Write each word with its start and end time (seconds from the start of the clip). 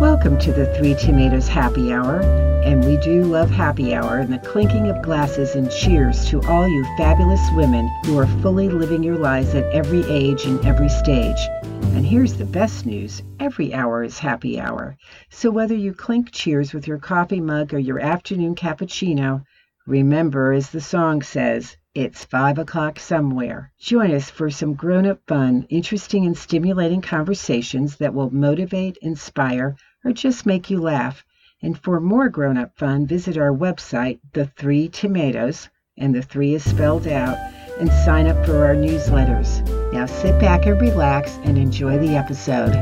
Welcome 0.00 0.38
to 0.38 0.52
the 0.54 0.64
Three 0.76 0.94
Tomatoes 0.94 1.46
Happy 1.46 1.92
Hour. 1.92 2.22
And 2.64 2.82
we 2.82 2.96
do 2.96 3.22
love 3.22 3.50
happy 3.50 3.94
hour 3.94 4.16
and 4.16 4.32
the 4.32 4.38
clinking 4.38 4.88
of 4.88 5.02
glasses 5.02 5.54
and 5.56 5.70
cheers 5.70 6.24
to 6.30 6.40
all 6.44 6.66
you 6.66 6.84
fabulous 6.96 7.46
women 7.52 7.86
who 8.06 8.18
are 8.18 8.26
fully 8.40 8.70
living 8.70 9.02
your 9.02 9.18
lives 9.18 9.54
at 9.54 9.70
every 9.74 10.02
age 10.10 10.46
and 10.46 10.64
every 10.64 10.88
stage. 10.88 11.36
And 11.92 12.06
here's 12.06 12.32
the 12.32 12.46
best 12.46 12.86
news 12.86 13.22
every 13.40 13.74
hour 13.74 14.02
is 14.02 14.18
happy 14.18 14.58
hour. 14.58 14.96
So 15.28 15.50
whether 15.50 15.74
you 15.74 15.92
clink 15.92 16.30
cheers 16.30 16.72
with 16.72 16.88
your 16.88 16.96
coffee 16.96 17.42
mug 17.42 17.74
or 17.74 17.78
your 17.78 18.00
afternoon 18.00 18.54
cappuccino, 18.54 19.44
remember, 19.86 20.54
as 20.54 20.70
the 20.70 20.80
song 20.80 21.20
says, 21.20 21.76
it's 21.94 22.24
five 22.24 22.58
o'clock 22.58 22.98
somewhere. 22.98 23.70
Join 23.78 24.14
us 24.14 24.30
for 24.30 24.48
some 24.48 24.72
grown 24.72 25.04
up 25.04 25.20
fun, 25.26 25.66
interesting, 25.68 26.24
and 26.24 26.38
stimulating 26.38 27.02
conversations 27.02 27.96
that 27.96 28.14
will 28.14 28.30
motivate, 28.30 28.96
inspire, 29.02 29.76
or 30.04 30.12
just 30.12 30.46
make 30.46 30.70
you 30.70 30.80
laugh. 30.80 31.24
And 31.62 31.78
for 31.78 32.00
more 32.00 32.28
grown 32.28 32.56
up 32.56 32.76
fun, 32.78 33.06
visit 33.06 33.36
our 33.36 33.52
website, 33.52 34.18
The 34.32 34.46
Three 34.46 34.88
Tomatoes, 34.88 35.68
and 35.98 36.14
the 36.14 36.22
three 36.22 36.54
is 36.54 36.68
spelled 36.68 37.06
out, 37.06 37.36
and 37.78 37.90
sign 38.04 38.26
up 38.26 38.46
for 38.46 38.64
our 38.64 38.74
newsletters. 38.74 39.60
Now 39.92 40.06
sit 40.06 40.40
back 40.40 40.64
and 40.64 40.80
relax 40.80 41.38
and 41.44 41.58
enjoy 41.58 41.98
the 41.98 42.16
episode. 42.16 42.74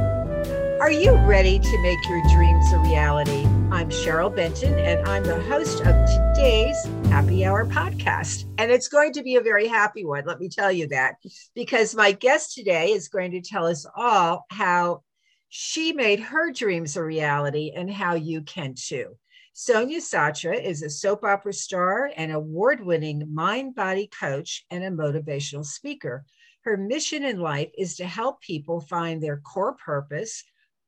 Are 0.81 0.93
you 0.93 1.17
ready 1.27 1.59
to 1.59 1.83
make 1.83 1.99
your 2.09 2.23
dreams 2.29 2.73
a 2.73 2.79
reality? 2.79 3.45
I'm 3.73 3.91
Cheryl 3.91 4.35
Benton, 4.35 4.75
and 4.79 5.07
I'm 5.09 5.25
the 5.25 5.43
host 5.43 5.81
of 5.81 5.95
today's 6.35 6.77
Happy 7.11 7.45
Hour 7.45 7.67
podcast. 7.67 8.45
And 8.59 8.71
it's 8.71 8.89
going 8.89 9.13
to 9.15 9.23
be 9.23 9.35
a 9.35 9.41
very 9.41 9.67
happy 9.67 10.05
one, 10.05 10.25
let 10.25 10.39
me 10.39 10.49
tell 10.49 10.71
you 10.71 10.87
that, 10.89 11.17
because 11.55 11.97
my 11.97 12.13
guest 12.13 12.55
today 12.55 12.93
is 12.93 13.09
going 13.09 13.33
to 13.33 13.41
tell 13.41 13.67
us 13.67 13.85
all 13.97 14.45
how 14.51 15.03
she 15.49 15.93
made 15.93 16.21
her 16.21 16.51
dreams 16.53 16.97
a 16.97 17.03
reality 17.03 17.73
and 17.75 17.91
how 17.91 18.15
you 18.15 18.43
can 18.43 18.75
too. 18.75 19.17
Sonia 19.55 20.01
Satra 20.01 20.63
is 20.63 20.83
a 20.83 20.91
soap 20.91 21.25
opera 21.25 21.53
star 21.53 22.13
and 22.17 22.31
award 22.31 22.85
winning 22.85 23.35
mind 23.35 23.75
body 23.75 24.09
coach 24.09 24.65
and 24.71 24.85
a 24.85 24.91
motivational 24.91 25.65
speaker. 25.65 26.25
Her 26.63 26.77
mission 26.77 27.25
in 27.25 27.41
life 27.41 27.71
is 27.77 27.97
to 27.97 28.07
help 28.07 28.41
people 28.41 28.81
find 28.81 29.23
their 29.23 29.39
core 29.39 29.75
purpose, 29.75 30.45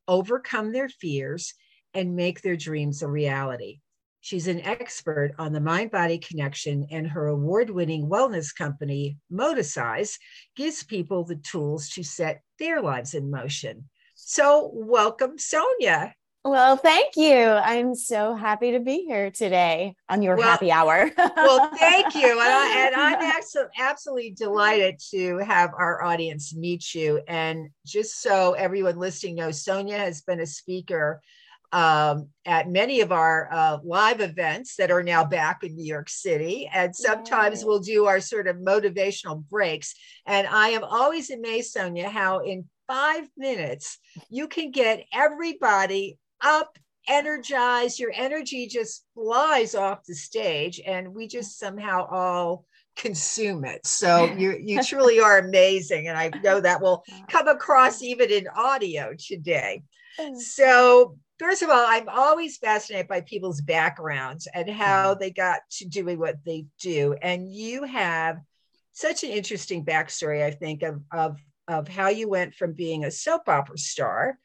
overcome 0.07 0.71
their 0.71 0.89
fears, 0.89 1.53
and 1.93 2.15
make 2.15 2.41
their 2.41 2.55
dreams 2.55 3.01
a 3.01 3.07
reality. 3.09 3.81
She's 4.21 4.47
an 4.47 4.61
expert 4.61 5.33
on 5.39 5.51
the 5.51 5.59
mind 5.59 5.89
body 5.89 6.19
connection, 6.19 6.87
and 6.91 7.07
her 7.07 7.27
award 7.27 7.71
winning 7.71 8.07
wellness 8.07 8.55
company, 8.55 9.17
Moticize, 9.33 10.17
gives 10.55 10.83
people 10.83 11.23
the 11.23 11.37
tools 11.37 11.89
to 11.89 12.03
set 12.03 12.43
their 12.59 12.81
lives 12.81 13.15
in 13.15 13.31
motion. 13.31 13.89
So, 14.23 14.69
welcome, 14.71 15.39
Sonia. 15.39 16.13
Well, 16.45 16.77
thank 16.77 17.17
you. 17.17 17.35
I'm 17.35 17.95
so 17.95 18.35
happy 18.35 18.71
to 18.71 18.79
be 18.79 19.03
here 19.03 19.31
today 19.31 19.95
on 20.09 20.21
your 20.21 20.37
well, 20.37 20.47
happy 20.47 20.71
hour. 20.71 21.09
well, 21.17 21.71
thank 21.75 22.13
you. 22.15 22.29
And, 22.29 22.95
I, 22.95 23.13
am 23.19 23.69
absolutely 23.77 24.31
delighted 24.31 25.01
to 25.09 25.39
have 25.39 25.71
our 25.77 26.03
audience 26.03 26.55
meet 26.55 26.93
you. 26.93 27.21
And 27.27 27.71
just 27.85 28.21
so 28.21 28.53
everyone 28.53 28.97
listening 28.97 29.35
knows, 29.35 29.63
Sonia 29.63 29.97
has 29.97 30.21
been 30.21 30.39
a 30.39 30.45
speaker 30.45 31.19
um, 31.71 32.29
at 32.45 32.69
many 32.69 33.01
of 33.01 33.11
our 33.11 33.49
uh, 33.51 33.77
live 33.83 34.21
events 34.21 34.75
that 34.75 34.91
are 34.91 35.03
now 35.03 35.25
back 35.25 35.63
in 35.63 35.75
New 35.75 35.85
York 35.85 36.09
City. 36.09 36.69
And 36.71 36.95
sometimes 36.95 37.61
Yay. 37.61 37.65
we'll 37.65 37.79
do 37.79 38.05
our 38.05 38.19
sort 38.19 38.47
of 38.47 38.57
motivational 38.57 39.43
breaks. 39.49 39.95
And 40.25 40.47
I 40.47 40.69
am 40.69 40.83
always 40.83 41.31
amazed, 41.31 41.71
Sonia, 41.71 42.09
how 42.09 42.39
in 42.39 42.67
five 42.91 43.29
minutes, 43.37 43.99
you 44.29 44.49
can 44.49 44.69
get 44.69 45.05
everybody 45.13 46.17
up, 46.43 46.77
energized. 47.07 47.99
Your 47.99 48.11
energy 48.13 48.67
just 48.67 49.05
flies 49.13 49.75
off 49.75 50.03
the 50.05 50.13
stage, 50.13 50.81
and 50.85 51.13
we 51.15 51.27
just 51.27 51.57
somehow 51.57 52.05
all 52.11 52.65
consume 52.97 53.63
it. 53.63 53.85
So 53.87 54.25
you 54.25 54.57
you 54.61 54.83
truly 54.83 55.21
are 55.21 55.39
amazing, 55.39 56.09
and 56.09 56.17
I 56.17 56.31
know 56.43 56.59
that 56.59 56.81
will 56.81 57.03
come 57.29 57.47
across 57.47 58.01
even 58.01 58.29
in 58.29 58.47
audio 58.55 59.13
today. 59.17 59.83
So 60.35 61.17
first 61.39 61.61
of 61.61 61.69
all, 61.69 61.85
I'm 61.87 62.09
always 62.09 62.57
fascinated 62.57 63.07
by 63.07 63.21
people's 63.21 63.61
backgrounds 63.61 64.49
and 64.53 64.69
how 64.69 65.11
mm-hmm. 65.11 65.19
they 65.21 65.31
got 65.31 65.61
to 65.77 65.85
doing 65.85 66.19
what 66.19 66.43
they 66.45 66.65
do, 66.81 67.15
and 67.21 67.49
you 67.49 67.83
have 67.85 68.39
such 68.91 69.23
an 69.23 69.29
interesting 69.29 69.85
backstory, 69.85 70.43
I 70.43 70.51
think, 70.51 70.83
of 70.83 71.01
of 71.13 71.37
of 71.71 71.87
how 71.87 72.09
you 72.09 72.29
went 72.29 72.55
from 72.55 72.73
being 72.73 73.05
a 73.05 73.11
soap 73.11 73.47
opera 73.47 73.77
star 73.77 74.37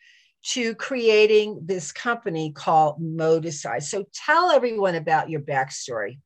to 0.43 0.75
creating 0.77 1.61
this 1.65 1.91
company 1.91 2.53
called 2.53 3.01
Moticize. 3.03 3.85
So 3.85 4.05
tell 4.15 4.51
everyone 4.51 4.95
about 4.95 5.29
your 5.29 5.41
backstory. 5.41 6.19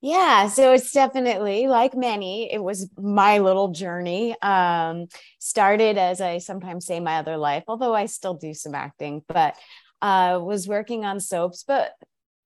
Yeah, 0.00 0.48
so 0.48 0.72
it's 0.72 0.90
definitely 0.90 1.68
like 1.68 1.94
many, 1.94 2.52
it 2.52 2.62
was 2.62 2.90
my 2.98 3.38
little 3.38 3.68
journey. 3.68 4.34
Um, 4.42 5.06
started 5.38 5.96
as 5.96 6.20
I 6.20 6.38
sometimes 6.38 6.86
say 6.86 6.98
my 6.98 7.18
other 7.18 7.36
life, 7.36 7.62
although 7.68 7.94
I 7.94 8.06
still 8.06 8.34
do 8.34 8.52
some 8.52 8.74
acting, 8.74 9.22
but 9.28 9.56
uh, 10.00 10.40
was 10.42 10.66
working 10.66 11.04
on 11.04 11.20
soaps, 11.20 11.64
but 11.66 11.92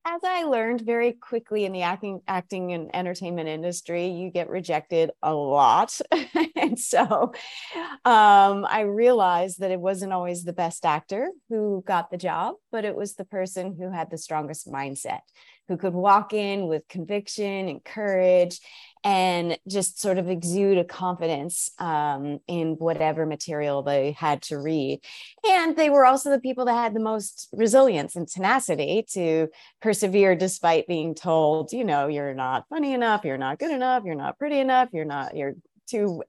as 0.06 0.22
I 0.22 0.44
learned 0.44 0.82
very 0.82 1.12
quickly 1.12 1.64
in 1.64 1.72
the 1.72 1.82
acting, 1.82 2.20
acting 2.28 2.72
and 2.72 2.94
entertainment 2.94 3.48
industry, 3.48 4.06
you 4.06 4.30
get 4.30 4.48
rejected 4.48 5.10
a 5.20 5.34
lot. 5.34 6.00
and 6.56 6.78
so 6.78 7.32
um, 8.04 8.64
I 8.64 8.84
realized 8.86 9.58
that 9.60 9.72
it 9.72 9.80
wasn't 9.80 10.12
always 10.12 10.44
the 10.44 10.52
best 10.52 10.86
actor 10.86 11.28
who 11.48 11.82
got 11.84 12.10
the 12.10 12.16
job, 12.16 12.54
but 12.70 12.84
it 12.84 12.94
was 12.94 13.16
the 13.16 13.24
person 13.24 13.74
who 13.76 13.90
had 13.90 14.08
the 14.08 14.18
strongest 14.18 14.70
mindset, 14.70 15.20
who 15.68 15.76
could 15.76 15.94
walk 15.94 16.32
in 16.32 16.66
with 16.66 16.88
conviction 16.88 17.68
and 17.68 17.84
courage 17.84 18.60
and 19.04 19.56
just 19.68 20.00
sort 20.00 20.18
of 20.18 20.28
exude 20.28 20.78
a 20.78 20.84
confidence 20.84 21.70
um, 21.78 22.40
in 22.48 22.74
whatever 22.78 23.24
material 23.24 23.82
they 23.82 24.10
had 24.12 24.42
to 24.42 24.58
read. 24.58 25.00
And 25.46 25.76
they 25.76 25.90
were 25.90 26.04
also 26.04 26.30
the 26.30 26.40
people 26.40 26.64
that 26.64 26.74
had 26.74 26.94
the 26.94 27.00
most 27.00 27.48
resilience 27.52 28.16
and 28.16 28.26
tenacity 28.26 29.06
to 29.12 29.48
persevere 29.80 30.34
despite 30.34 30.88
being 30.88 31.14
told, 31.14 31.72
you 31.72 31.84
know, 31.84 32.08
you're 32.08 32.34
not 32.34 32.66
funny 32.68 32.94
enough, 32.94 33.24
you're 33.24 33.38
not 33.38 33.60
good 33.60 33.70
enough, 33.70 34.02
you're 34.04 34.16
not 34.16 34.40
pretty 34.40 34.58
enough, 34.58 34.88
you're 34.92 35.04
not, 35.04 35.36
you're 35.36 35.54
too 35.86 36.22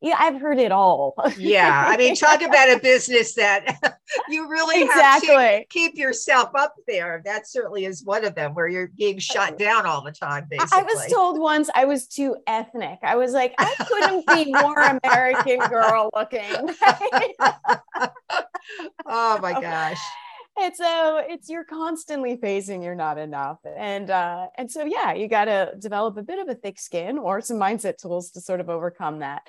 yeah 0.00 0.16
i've 0.18 0.40
heard 0.40 0.58
it 0.58 0.72
all. 0.72 1.14
Yeah 1.38 1.84
i 1.86 1.96
mean 1.96 2.14
talk 2.14 2.42
about 2.48 2.70
a 2.70 2.78
business 2.78 3.34
that 3.34 3.78
you 4.28 4.48
really 4.48 4.82
exactly. 4.82 5.34
have 5.34 5.60
to 5.60 5.66
keep 5.68 5.96
yourself 5.96 6.50
up 6.54 6.74
there. 6.86 7.22
That 7.24 7.48
certainly 7.48 7.84
is 7.84 8.04
one 8.04 8.24
of 8.24 8.34
them 8.34 8.54
where 8.54 8.68
you're 8.68 8.90
being 8.96 9.18
shut 9.18 9.54
uh, 9.54 9.56
down 9.56 9.86
all 9.86 10.02
the 10.02 10.12
time 10.12 10.46
basically 10.50 10.78
i 10.78 10.82
was 10.82 11.12
told 11.12 11.38
once 11.40 11.70
i 11.74 11.84
was 11.84 12.06
too 12.06 12.36
ethnic. 12.46 12.98
I 13.02 13.16
was 13.16 13.32
like 13.32 13.54
i 13.58 13.74
couldn't 13.88 14.26
be 14.26 14.52
more 14.62 14.98
american 15.02 15.58
girl 15.68 16.10
looking. 16.14 16.74
Oh 19.06 19.38
my 19.40 19.52
gosh 19.60 20.00
and 20.56 20.76
so 20.76 21.20
it's 21.28 21.48
you're 21.48 21.64
constantly 21.64 22.36
facing 22.36 22.82
you're 22.82 22.94
not 22.94 23.18
enough. 23.18 23.58
And 23.64 24.10
uh 24.10 24.46
and 24.56 24.70
so 24.70 24.84
yeah 24.84 25.12
you 25.12 25.28
got 25.28 25.46
to 25.46 25.72
develop 25.78 26.16
a 26.16 26.22
bit 26.22 26.38
of 26.38 26.48
a 26.48 26.54
thick 26.54 26.78
skin 26.78 27.18
or 27.18 27.40
some 27.40 27.56
mindset 27.58 27.98
tools 27.98 28.30
to 28.32 28.40
sort 28.40 28.60
of 28.60 28.70
overcome 28.70 29.20
that. 29.20 29.42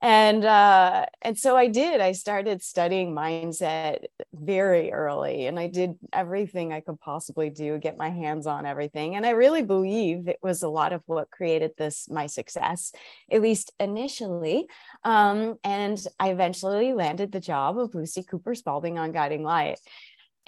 And 0.00 0.44
uh 0.44 1.06
and 1.20 1.36
so 1.36 1.54
i 1.56 1.66
did. 1.66 2.00
I 2.00 2.12
started 2.12 2.62
studying 2.62 3.14
mindset 3.14 4.04
very 4.32 4.90
early 4.90 5.46
and 5.46 5.58
i 5.58 5.66
did 5.66 5.96
everything 6.12 6.72
i 6.72 6.80
could 6.80 7.00
possibly 7.00 7.50
do 7.50 7.76
get 7.78 7.98
my 7.98 8.08
hands 8.08 8.46
on 8.46 8.64
everything. 8.64 9.16
And 9.16 9.26
i 9.26 9.30
really 9.30 9.62
believe 9.62 10.28
it 10.28 10.38
was 10.42 10.62
a 10.62 10.68
lot 10.68 10.94
of 10.94 11.02
what 11.06 11.30
created 11.30 11.72
this 11.76 12.08
my 12.08 12.26
success 12.26 12.92
at 13.30 13.42
least 13.42 13.72
initially. 13.78 14.66
Um 15.04 15.56
and 15.62 16.02
i 16.18 16.30
eventually 16.30 16.94
landed 16.94 17.32
the 17.32 17.40
job 17.40 17.78
of 17.78 17.94
lucy 17.94 18.22
cooper 18.22 18.54
Spaulding 18.54 18.98
on 18.98 19.12
guiding 19.12 19.42
light 19.42 19.78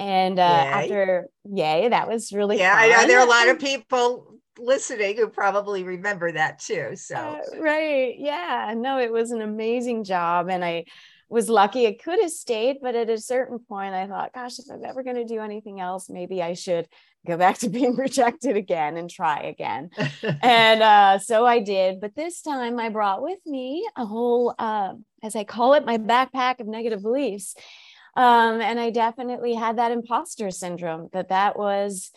and 0.01 0.39
uh, 0.39 0.43
after 0.43 1.29
yay, 1.45 1.89
that 1.91 2.09
was 2.09 2.33
really 2.33 2.59
yeah. 2.59 2.75
Fun. 2.75 2.85
I 2.85 3.03
know 3.03 3.07
there 3.07 3.19
are 3.19 3.27
a 3.27 3.29
lot 3.29 3.49
of 3.49 3.59
people 3.61 4.39
listening 4.59 5.17
who 5.17 5.29
probably 5.29 5.85
remember 5.85 6.33
that 6.33 6.59
too. 6.59 6.93
So 6.97 7.17
uh, 7.17 7.61
right, 7.61 8.15
yeah. 8.19 8.73
No, 8.77 8.99
it 8.99 9.13
was 9.13 9.31
an 9.31 9.43
amazing 9.43 10.05
job, 10.05 10.49
and 10.49 10.65
I 10.65 10.87
was 11.29 11.51
lucky. 11.51 11.87
I 11.87 11.99
could 12.03 12.19
have 12.19 12.31
stayed, 12.31 12.79
but 12.81 12.97
at 12.97 13.11
a 13.11 13.19
certain 13.19 13.59
point, 13.59 13.95
I 13.95 14.07
thought, 14.07 14.33
gosh, 14.33 14.59
if 14.59 14.65
I'm 14.73 14.85
ever 14.87 15.03
going 15.03 15.17
to 15.17 15.25
do 15.27 15.41
anything 15.41 15.81
else, 15.81 16.09
maybe 16.09 16.43
I 16.43 16.55
should 16.55 16.89
go 17.27 17.37
back 17.37 17.59
to 17.59 17.69
being 17.69 17.95
rejected 17.95 18.57
again 18.57 18.97
and 18.97 19.11
try 19.11 19.41
again. 19.41 19.91
and 20.43 20.83
uh, 20.83 21.19
so 21.19 21.45
I 21.45 21.61
did. 21.61 22.01
But 22.01 22.17
this 22.17 22.41
time, 22.41 22.81
I 22.81 22.89
brought 22.89 23.23
with 23.23 23.39
me 23.45 23.87
a 23.97 24.07
whole, 24.07 24.55
uh, 24.59 24.95
as 25.23 25.37
I 25.37 25.45
call 25.45 25.75
it, 25.75 25.85
my 25.85 25.99
backpack 25.99 26.61
of 26.61 26.67
negative 26.67 27.03
beliefs 27.03 27.55
um, 28.17 28.61
and 28.61 28.79
i 28.81 28.91
definitely 28.91 29.55
had 29.55 29.79
that 29.79 29.93
imposter 29.93 30.51
syndrome 30.51 31.09
that 31.13 31.29
that 31.29 31.59
was 31.59 32.11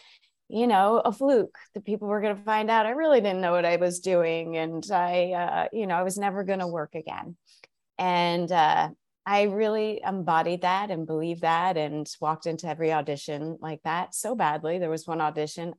you 0.50 0.68
know 0.68 1.02
a 1.04 1.12
fluke 1.12 1.58
that 1.74 1.86
people 1.86 2.08
were 2.08 2.22
going 2.22 2.36
to 2.36 2.44
find 2.44 2.70
out. 2.70 2.86
I 2.86 2.92
really 2.92 3.22
didn't 3.22 3.42
know 3.42 3.54
what 3.54 3.66
i 3.66 3.78
was 3.78 4.00
doing 4.00 4.58
and 4.58 4.86
i 4.92 5.32
uh, 5.32 5.68
you 5.74 5.88
know 5.88 5.96
i 5.96 6.04
was 6.04 6.18
never 6.18 6.44
going 6.44 6.60
to 6.60 6.68
work 6.68 6.96
again. 6.96 7.36
And 7.98 8.52
uh, 8.52 8.90
I 9.26 9.44
really 9.44 10.02
embodied 10.06 10.62
that 10.62 10.92
and 10.92 11.08
believed 11.08 11.42
that 11.42 11.78
and 11.78 12.10
walked 12.20 12.46
into 12.46 12.68
every 12.68 12.92
audition 12.92 13.58
like 13.62 13.82
that 13.84 14.14
so 14.14 14.36
badly. 14.36 14.80
There 14.80 14.90
was 14.90 15.08
one 15.08 15.22
audition. 15.22 15.74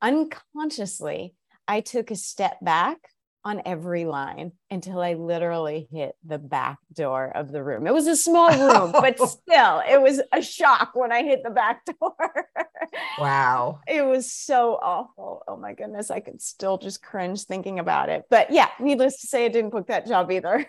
Unconsciously, 0.00 1.34
I 1.66 1.80
took 1.80 2.10
a 2.10 2.16
step 2.16 2.58
back 2.62 2.98
on 3.46 3.62
every 3.64 4.04
line 4.04 4.50
until 4.72 5.00
I 5.00 5.14
literally 5.14 5.86
hit 5.92 6.16
the 6.24 6.36
back 6.36 6.78
door 6.92 7.30
of 7.32 7.52
the 7.52 7.62
room. 7.62 7.86
It 7.86 7.94
was 7.94 8.08
a 8.08 8.16
small 8.16 8.50
room, 8.50 8.90
but 8.90 9.16
still, 9.28 9.82
it 9.88 10.02
was 10.02 10.20
a 10.32 10.42
shock 10.42 10.90
when 10.94 11.12
I 11.12 11.22
hit 11.22 11.44
the 11.44 11.50
back 11.50 11.84
door. 12.00 12.48
wow. 13.20 13.78
It 13.86 14.04
was 14.04 14.32
so 14.32 14.76
awful. 14.82 15.44
Oh 15.46 15.56
my 15.56 15.74
goodness. 15.74 16.10
I 16.10 16.18
could 16.18 16.42
still 16.42 16.76
just 16.76 17.00
cringe 17.00 17.44
thinking 17.44 17.78
about 17.78 18.08
it. 18.08 18.24
But 18.28 18.50
yeah, 18.50 18.68
needless 18.80 19.20
to 19.20 19.28
say, 19.28 19.44
I 19.44 19.48
didn't 19.48 19.70
book 19.70 19.86
that 19.86 20.08
job 20.08 20.32
either. 20.32 20.66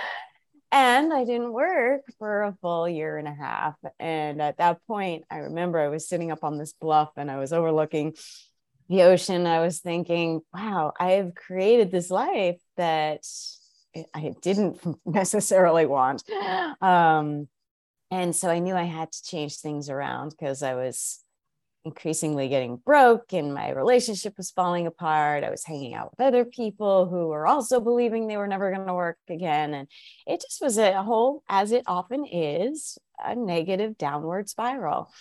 and 0.72 1.12
I 1.12 1.24
didn't 1.26 1.52
work 1.52 2.04
for 2.18 2.44
a 2.44 2.56
full 2.62 2.88
year 2.88 3.18
and 3.18 3.28
a 3.28 3.34
half. 3.34 3.74
And 3.98 4.40
at 4.40 4.56
that 4.56 4.78
point, 4.86 5.24
I 5.30 5.36
remember 5.38 5.78
I 5.78 5.88
was 5.88 6.08
sitting 6.08 6.30
up 6.30 6.44
on 6.44 6.56
this 6.56 6.72
bluff 6.72 7.10
and 7.18 7.30
I 7.30 7.38
was 7.38 7.52
overlooking 7.52 8.14
the 8.90 9.02
ocean, 9.02 9.46
I 9.46 9.60
was 9.60 9.78
thinking, 9.78 10.40
wow, 10.52 10.92
I 10.98 11.12
have 11.12 11.36
created 11.36 11.92
this 11.92 12.10
life 12.10 12.58
that 12.76 13.24
I 14.12 14.34
didn't 14.42 14.80
necessarily 15.06 15.86
want. 15.86 16.24
Um, 16.82 17.48
and 18.10 18.34
so 18.34 18.50
I 18.50 18.58
knew 18.58 18.74
I 18.74 18.82
had 18.82 19.12
to 19.12 19.22
change 19.22 19.58
things 19.58 19.88
around 19.88 20.30
because 20.30 20.64
I 20.64 20.74
was 20.74 21.20
increasingly 21.84 22.48
getting 22.48 22.76
broke 22.76 23.32
and 23.32 23.54
my 23.54 23.70
relationship 23.70 24.34
was 24.36 24.50
falling 24.50 24.88
apart. 24.88 25.44
I 25.44 25.50
was 25.50 25.64
hanging 25.64 25.94
out 25.94 26.10
with 26.10 26.26
other 26.26 26.44
people 26.44 27.08
who 27.08 27.28
were 27.28 27.46
also 27.46 27.78
believing 27.80 28.26
they 28.26 28.36
were 28.36 28.48
never 28.48 28.72
going 28.74 28.88
to 28.88 28.94
work 28.94 29.18
again. 29.28 29.72
And 29.72 29.88
it 30.26 30.42
just 30.42 30.60
was 30.60 30.78
a 30.78 31.00
whole, 31.00 31.44
as 31.48 31.70
it 31.70 31.84
often 31.86 32.26
is, 32.26 32.98
a 33.24 33.36
negative 33.36 33.96
downward 33.96 34.48
spiral. 34.48 35.12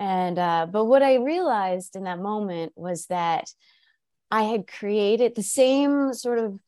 And, 0.00 0.38
uh, 0.38 0.66
but 0.72 0.86
what 0.86 1.02
I 1.02 1.16
realized 1.16 1.94
in 1.94 2.04
that 2.04 2.18
moment 2.18 2.72
was 2.74 3.06
that 3.06 3.50
I 4.30 4.44
had 4.44 4.66
created 4.66 5.34
the 5.34 5.42
same 5.42 6.14
sort 6.14 6.38
of 6.38 6.58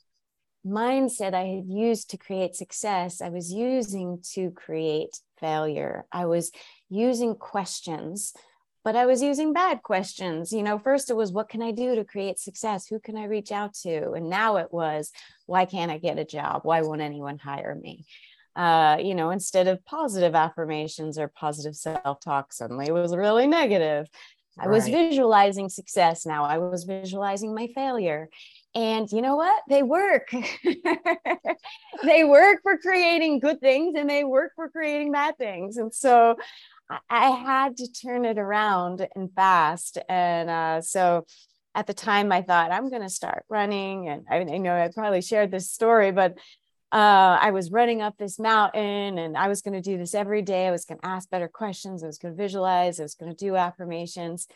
mindset 0.67 1.34
I 1.34 1.44
had 1.44 1.67
used 1.67 2.11
to 2.11 2.19
create 2.19 2.55
success, 2.55 3.20
I 3.20 3.31
was 3.31 3.52
using 3.52 4.23
to 4.34 4.50
create 4.50 5.19
failure. 5.40 6.05
I 6.12 6.26
was 6.26 6.52
using 6.88 7.34
questions, 7.34 8.32
but 8.84 8.96
I 8.96 9.06
was 9.06 9.23
using 9.23 9.52
bad 9.52 9.82
questions. 9.82 10.52
You 10.52 10.62
know, 10.62 10.79
first 10.79 11.11
it 11.11 11.17
was, 11.17 11.32
what 11.32 11.49
can 11.49 11.62
I 11.62 11.73
do 11.73 11.96
to 11.96 12.05
create 12.05 12.38
success? 12.38 12.87
Who 12.87 13.00
can 13.00 13.17
I 13.17 13.25
reach 13.25 13.50
out 13.50 13.75
to? 13.82 14.12
And 14.12 14.29
now 14.29 14.56
it 14.56 14.73
was, 14.73 15.11
why 15.46 15.64
can't 15.64 15.90
I 15.90 15.99
get 15.99 16.19
a 16.19 16.25
job? 16.25 16.61
Why 16.64 16.82
won't 16.82 17.00
anyone 17.00 17.38
hire 17.38 17.75
me? 17.75 18.05
Uh, 18.56 18.99
you 19.00 19.14
know, 19.14 19.31
instead 19.31 19.69
of 19.69 19.84
positive 19.84 20.34
affirmations 20.34 21.19
or 21.19 21.28
positive 21.28 21.75
self 21.75 22.20
talk, 22.20 22.52
suddenly 22.52 22.87
it 22.87 22.93
was 22.93 23.14
really 23.14 23.46
negative. 23.46 24.08
Right. 24.56 24.66
I 24.66 24.70
was 24.70 24.87
visualizing 24.87 25.69
success 25.69 26.26
now. 26.26 26.44
I 26.44 26.58
was 26.58 26.84
visualizing 26.84 27.54
my 27.54 27.69
failure. 27.75 28.28
And 28.75 29.10
you 29.10 29.22
know 29.22 29.37
what? 29.37 29.62
They 29.69 29.82
work. 29.82 30.31
they 32.02 32.25
work 32.25 32.60
for 32.62 32.78
creating 32.78 33.40
good 33.40 33.60
things 33.60 33.94
and 33.96 34.08
they 34.08 34.25
work 34.25 34.52
for 34.56 34.69
creating 34.69 35.12
bad 35.12 35.38
things. 35.38 35.76
And 35.76 35.94
so 35.94 36.37
I 37.08 37.31
had 37.31 37.76
to 37.78 37.90
turn 37.90 38.25
it 38.25 38.38
around 38.38 39.06
and 39.14 39.31
fast. 39.34 39.98
And 40.08 40.50
uh, 40.50 40.81
so 40.81 41.26
at 41.75 41.87
the 41.87 41.94
time, 41.94 42.32
I 42.32 42.43
thought, 42.43 42.72
I'm 42.72 42.90
going 42.90 43.02
to 43.02 43.08
start 43.08 43.44
running. 43.48 44.08
And 44.08 44.26
I, 44.31 44.37
I 44.40 44.58
know 44.58 44.75
I 44.75 44.88
probably 44.88 45.22
shared 45.22 45.50
this 45.50 45.70
story, 45.70 46.12
but 46.12 46.37
uh, 46.93 47.39
I 47.41 47.53
was 47.53 47.71
running 47.71 48.03
up 48.03 48.19
this 48.19 48.39
mountain 48.39 49.17
and 49.17 49.37
I 49.37 49.49
was 49.49 49.62
going 49.62 49.75
to 49.75 49.81
do 49.81 49.97
this 49.97 50.15
every 50.15 50.43
day. 50.43 50.67
I 50.67 50.71
was 50.71 50.85
going 50.85 51.00
to 51.00 51.06
ask 51.06 51.31
better 51.31 51.49
questions. 51.49 52.03
I 52.03 52.06
was 52.06 52.19
going 52.19 52.35
to 52.35 52.43
visualize. 52.43 53.00
I 53.00 53.05
was 53.05 53.15
going 53.15 53.35
to 53.35 53.44
do 53.44 53.56
affirmations. 53.56 54.47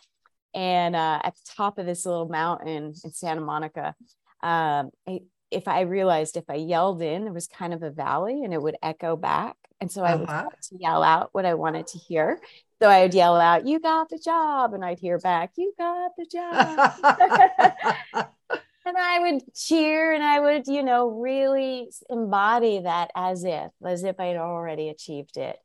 And 0.53 0.95
uh, 0.95 1.21
at 1.25 1.35
the 1.35 1.53
top 1.57 1.79
of 1.79 1.87
this 1.87 2.05
little 2.05 2.29
mountain 2.29 2.69
in 2.69 2.95
Santa 2.95 3.41
Monica, 3.41 3.95
um, 4.43 4.91
I, 5.09 5.21
if 5.51 5.67
I 5.67 5.83
realized 5.83 6.37
if 6.37 6.51
I 6.51 6.57
yelled 6.57 7.01
in, 7.01 7.25
there 7.25 7.33
was 7.33 7.47
kind 7.47 7.73
of 7.73 7.83
a 7.83 7.91
valley 7.91 8.45
and 8.45 8.53
it 8.53 8.61
would 8.61 8.77
echo 8.83 9.17
back. 9.17 9.57
And 9.81 9.91
so 9.91 10.03
I 10.03 10.15
would 10.15 10.29
uh-huh. 10.29 10.51
to 10.51 10.77
yell 10.79 11.03
out 11.03 11.31
what 11.33 11.47
I 11.47 11.55
wanted 11.55 11.87
to 11.89 11.99
hear. 11.99 12.39
So 12.83 12.91
I 12.91 13.03
would 13.03 13.15
yell 13.15 13.37
out, 13.37 13.67
You 13.67 13.81
got 13.81 14.11
the 14.11 14.19
job. 14.19 14.75
And 14.75 14.85
I'd 14.85 14.99
hear 14.99 15.19
back, 15.19 15.53
You 15.57 15.73
got 15.79 16.13
the 16.17 16.27
job. 16.27 18.29
and 18.87 18.97
I 18.97 19.19
would 19.19 19.43
cheer 19.55 20.13
and 20.13 20.23
I 20.23 20.39
would, 20.39 20.69
you 20.69 20.83
know, 20.83 21.09
really 21.09 21.91
embody 22.09 22.81
that 22.81 23.11
as 23.17 23.45
if, 23.45 23.73
as 23.85 24.05
if 24.05 24.21
I 24.21 24.27
had 24.27 24.37
already 24.37 24.89
achieved 24.89 25.37
it. 25.37 25.59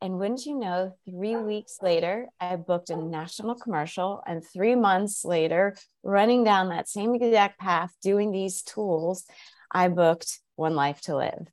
And 0.00 0.18
wouldn't 0.18 0.46
you 0.46 0.58
know, 0.58 0.94
three 1.08 1.36
weeks 1.36 1.78
later, 1.82 2.28
I 2.38 2.56
booked 2.56 2.90
a 2.90 2.96
national 2.96 3.56
commercial. 3.56 4.22
And 4.26 4.44
three 4.44 4.76
months 4.76 5.24
later, 5.24 5.76
running 6.02 6.44
down 6.44 6.68
that 6.68 6.88
same 6.88 7.14
exact 7.14 7.58
path, 7.58 7.92
doing 8.02 8.30
these 8.30 8.62
tools, 8.62 9.24
I 9.72 9.88
booked 9.88 10.40
One 10.56 10.76
Life 10.76 11.00
to 11.02 11.16
Live. 11.16 11.48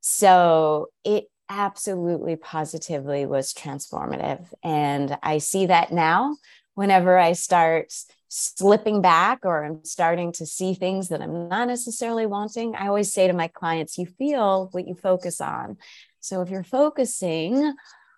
So 0.00 0.88
it 1.04 1.24
absolutely 1.48 2.36
positively 2.36 3.24
was 3.26 3.54
transformative. 3.54 4.46
And 4.62 5.16
I 5.22 5.38
see 5.38 5.66
that 5.66 5.92
now 5.92 6.36
whenever 6.74 7.16
I 7.16 7.32
start 7.32 7.92
slipping 8.36 9.00
back 9.00 9.40
or 9.44 9.64
I'm 9.64 9.84
starting 9.84 10.32
to 10.32 10.46
see 10.46 10.74
things 10.74 11.08
that 11.08 11.22
I'm 11.22 11.48
not 11.48 11.68
necessarily 11.68 12.26
wanting, 12.26 12.74
I 12.74 12.88
always 12.88 13.12
say 13.12 13.28
to 13.28 13.32
my 13.32 13.46
clients, 13.46 13.96
you 13.96 14.06
feel 14.06 14.70
what 14.72 14.88
you 14.88 14.96
focus 14.96 15.40
on. 15.40 15.76
So 16.18 16.40
if 16.42 16.50
you're 16.50 16.64
focusing 16.64 17.74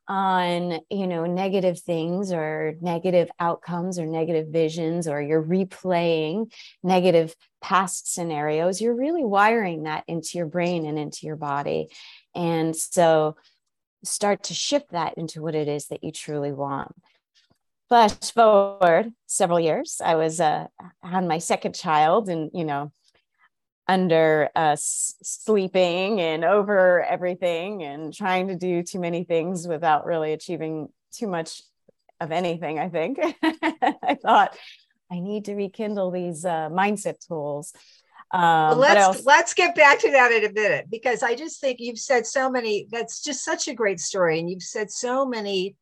on 0.09 0.79
you 0.89 1.07
know 1.09 1.27
negative 1.27 1.81
things 1.81 2.33
or 2.33 2.77
negative 2.81 3.29
outcomes 3.41 3.99
or 3.99 4.07
negative 4.07 4.47
visions 4.47 5.09
or 5.09 5.21
you're 5.21 5.43
replaying 5.43 6.49
negative 6.85 7.35
past 7.61 8.15
scenarios 8.15 8.81
you're 8.81 8.95
really 8.95 9.25
wiring 9.25 9.83
that 9.83 10.05
into 10.07 10.39
your 10.39 10.47
brain 10.47 10.87
and 10.87 10.97
into 10.97 11.27
your 11.27 11.35
body 11.35 11.89
and 12.37 12.77
so 12.77 13.35
start 14.05 14.45
to 14.45 14.55
shift 14.55 14.93
that 14.93 15.19
into 15.19 15.43
what 15.43 15.57
it 15.57 15.67
is 15.67 15.89
that 15.89 16.05
you 16.05 16.13
truly 16.13 16.53
want 16.53 16.95
flash 17.89 18.33
forward 18.33 19.13
several 19.27 19.61
years 19.61 20.01
i 20.05 20.15
was 20.15 20.41
uh, 20.41 20.67
had 21.03 21.27
my 21.27 21.39
second 21.39 21.75
child 21.75 22.29
and 22.29 22.51
you 22.53 22.65
know 22.65 22.93
under 23.89 24.51
uh, 24.57 24.77
sleeping 24.77 26.21
and 26.21 26.45
over 26.45 27.05
everything 27.05 27.85
and 27.85 28.13
trying 28.13 28.49
to 28.49 28.57
do 28.57 28.83
too 28.83 28.99
many 28.99 29.23
things 29.23 29.69
without 29.69 30.05
really 30.05 30.33
achieving 30.33 30.89
too 31.13 31.29
much 31.29 31.63
of 32.21 32.33
anything 32.33 32.79
i 32.79 32.89
think 32.89 33.19
i 33.43 34.17
thought 34.21 34.57
i 35.11 35.21
need 35.21 35.45
to 35.45 35.55
rekindle 35.55 36.11
these 36.11 36.45
uh, 36.45 36.69
mindset 36.69 37.25
tools 37.27 37.73
um, 38.33 38.43
well, 38.43 38.77
let's 38.79 39.25
let's 39.25 39.55
get 39.55 39.77
back 39.77 40.01
to 40.01 40.11
that 40.11 40.33
in 40.33 40.45
a 40.45 40.53
minute 40.53 40.87
because 40.91 41.23
I 41.23 41.37
just 41.37 41.61
think 41.61 41.79
you've 41.79 41.99
said 41.99 42.27
so 42.27 42.51
many. 42.51 42.89
That's 42.91 43.23
just 43.23 43.45
such 43.45 43.69
a 43.69 43.73
great 43.73 44.01
story, 44.01 44.41
and 44.41 44.51
you've 44.51 44.65
said 44.65 44.91
so 44.91 45.25
many 45.25 45.77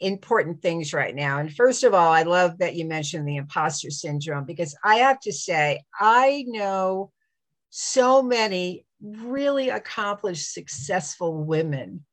important 0.00 0.62
things 0.62 0.92
right 0.92 1.14
now. 1.14 1.38
And 1.38 1.54
first 1.54 1.84
of 1.84 1.94
all, 1.94 2.12
I 2.12 2.22
love 2.22 2.58
that 2.58 2.74
you 2.74 2.84
mentioned 2.84 3.26
the 3.26 3.36
imposter 3.36 3.90
syndrome 3.90 4.44
because 4.44 4.76
I 4.84 4.96
have 4.96 5.20
to 5.20 5.32
say, 5.32 5.82
I 5.98 6.44
know 6.46 7.12
so 7.70 8.22
many 8.22 8.86
really 9.02 9.68
accomplished, 9.68 10.52
successful 10.52 11.44
women 11.44 12.04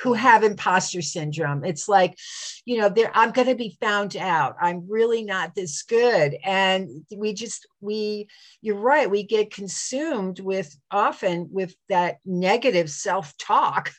who 0.00 0.12
have 0.12 0.44
imposter 0.44 1.02
syndrome. 1.02 1.64
It's 1.64 1.88
like, 1.88 2.16
you 2.64 2.78
know, 2.78 2.88
there 2.88 3.10
I'm 3.14 3.32
going 3.32 3.48
to 3.48 3.54
be 3.54 3.76
found 3.80 4.16
out. 4.16 4.56
I'm 4.60 4.86
really 4.88 5.24
not 5.24 5.54
this 5.54 5.82
good. 5.82 6.36
And 6.44 7.04
we 7.14 7.34
just, 7.34 7.66
we, 7.80 8.28
you're 8.60 8.76
right, 8.76 9.10
we 9.10 9.24
get 9.24 9.52
consumed 9.52 10.40
with 10.40 10.76
often 10.90 11.48
with 11.50 11.74
that 11.88 12.18
negative 12.24 12.90
self 12.90 13.36
talk. 13.38 13.90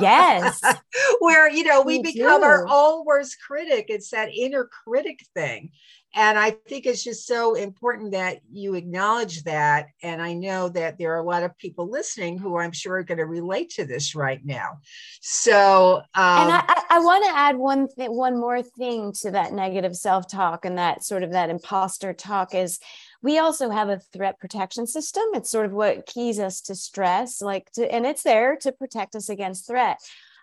Yes. 0.00 0.60
Where, 1.20 1.50
you 1.50 1.64
know, 1.64 1.82
we, 1.82 1.98
we 1.98 2.12
become 2.12 2.40
do. 2.40 2.46
our 2.46 2.66
own 2.68 3.04
worst 3.04 3.36
critic. 3.46 3.86
It's 3.88 4.10
that 4.10 4.30
inner 4.34 4.68
critic 4.84 5.24
thing 5.34 5.70
and 6.14 6.38
I 6.38 6.50
think 6.50 6.86
it's 6.86 7.04
just 7.04 7.26
so 7.26 7.54
important 7.54 8.12
that 8.12 8.40
you 8.50 8.74
acknowledge 8.74 9.42
that. 9.44 9.88
And 10.02 10.22
I 10.22 10.32
know 10.32 10.68
that 10.70 10.96
there 10.96 11.14
are 11.14 11.20
a 11.20 11.26
lot 11.26 11.42
of 11.42 11.56
people 11.58 11.90
listening 11.90 12.38
who 12.38 12.58
I'm 12.58 12.72
sure 12.72 12.94
are 12.94 13.02
going 13.02 13.18
to 13.18 13.26
relate 13.26 13.70
to 13.70 13.84
this 13.84 14.14
right 14.14 14.44
now. 14.44 14.80
So, 15.20 15.96
um, 15.96 16.02
and 16.14 16.52
I, 16.52 16.82
I 16.90 16.98
want 17.00 17.24
to 17.26 17.36
add 17.36 17.56
one 17.56 17.88
thing, 17.88 18.16
one 18.16 18.40
more 18.40 18.62
thing 18.62 19.12
to 19.20 19.32
that 19.32 19.52
negative 19.52 19.94
self 19.96 20.26
talk 20.28 20.64
and 20.64 20.78
that 20.78 21.04
sort 21.04 21.22
of 21.22 21.32
that 21.32 21.50
imposter 21.50 22.14
talk 22.14 22.54
is 22.54 22.78
we 23.22 23.38
also 23.38 23.68
have 23.68 23.90
a 23.90 24.00
threat 24.12 24.38
protection 24.38 24.86
system. 24.86 25.24
It's 25.34 25.50
sort 25.50 25.66
of 25.66 25.72
what 25.72 26.06
keys 26.06 26.38
us 26.38 26.62
to 26.62 26.74
stress, 26.74 27.42
like 27.42 27.70
to, 27.72 27.92
and 27.92 28.06
it's 28.06 28.22
there 28.22 28.56
to 28.62 28.72
protect 28.72 29.14
us 29.14 29.28
against 29.28 29.66
threat 29.66 29.98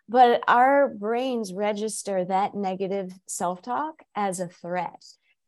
but 0.08 0.44
our 0.48 0.88
brains 0.88 1.52
register 1.52 2.24
that 2.26 2.54
negative 2.54 3.12
self 3.26 3.64
talk 3.64 4.04
as 4.16 4.40
a 4.40 4.48
threat. 4.48 5.04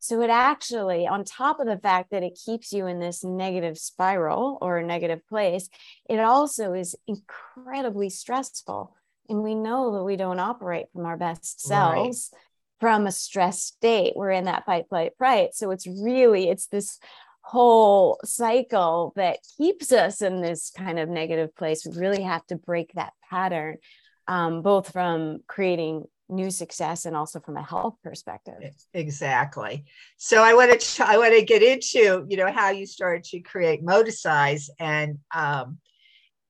So 0.08 0.22
it 0.22 0.30
actually, 0.30 1.06
on 1.06 1.26
top 1.26 1.60
of 1.60 1.68
the 1.68 1.78
fact 1.78 2.12
that 2.12 2.24
it 2.24 2.40
keeps 2.46 2.72
you 2.72 2.88
in 2.88 3.02
this 3.02 3.26
negative 3.26 3.78
spiral 3.78 4.58
or 4.62 4.78
a 4.78 4.86
negative 4.86 5.20
place, 5.28 5.68
it 6.10 6.22
also 6.22 6.72
is 6.72 6.96
incredibly 7.08 8.10
stressful. 8.10 8.96
And 9.28 9.44
we 9.44 9.54
know 9.54 9.92
that 9.92 10.06
we 10.06 10.16
don't 10.16 10.40
operate 10.40 10.86
from 10.94 11.06
our 11.06 11.18
best 11.18 11.60
selves 11.60 12.30
right. 12.32 12.42
from 12.80 13.06
a 13.06 13.12
stress 13.12 13.62
state. 13.62 14.14
We're 14.16 14.32
in 14.32 14.46
that 14.46 14.66
fight, 14.66 14.88
flight, 14.88 15.12
fright. 15.18 15.56
So 15.56 15.72
it's 15.72 15.86
really, 15.86 16.50
it's 16.50 16.68
this 16.68 17.00
whole 17.42 18.18
cycle 18.24 19.12
that 19.18 19.40
keeps 19.58 19.92
us 19.92 20.22
in 20.22 20.40
this 20.40 20.70
kind 20.70 21.00
of 21.00 21.10
negative 21.10 21.54
place. 21.54 21.86
We 21.86 22.00
really 22.00 22.24
have 22.24 22.46
to 22.48 22.56
break 22.56 22.94
that 22.94 23.12
pattern, 23.30 23.80
um, 24.26 24.62
both 24.62 24.90
from 24.90 25.40
creating 25.48 26.06
new 26.30 26.52
success 26.52 27.06
and 27.06 27.16
also 27.16 27.40
from 27.40 27.58
a 27.58 27.64
health 27.64 27.96
perspective. 28.04 28.56
Exactly. 28.94 29.86
So 30.18 30.44
i 30.44 30.54
want 30.54 30.80
to 30.80 31.08
i 31.08 31.18
want 31.18 31.34
to 31.34 31.44
get 31.44 31.64
into 31.64 32.26
you 32.30 32.38
know 32.38 32.52
how 32.52 32.70
you 32.72 32.86
started 32.86 33.24
to 33.26 33.40
create 33.40 33.86
Moticize 33.86 34.70
and 34.80 35.20
um 35.34 35.80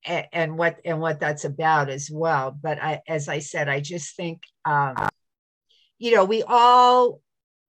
and, 0.05 0.25
and 0.31 0.57
what 0.57 0.77
and 0.86 1.00
what 1.00 1.19
that's 1.19 1.46
about 1.46 1.89
as 1.89 2.10
well. 2.12 2.57
But 2.60 2.81
i 2.81 3.01
as 3.07 3.27
i 3.27 3.39
said 3.39 3.69
i 3.69 3.79
just 3.79 4.15
think 4.15 4.41
um 4.65 4.96
you 6.00 6.15
know 6.15 6.25
we 6.25 6.43
all 6.43 7.22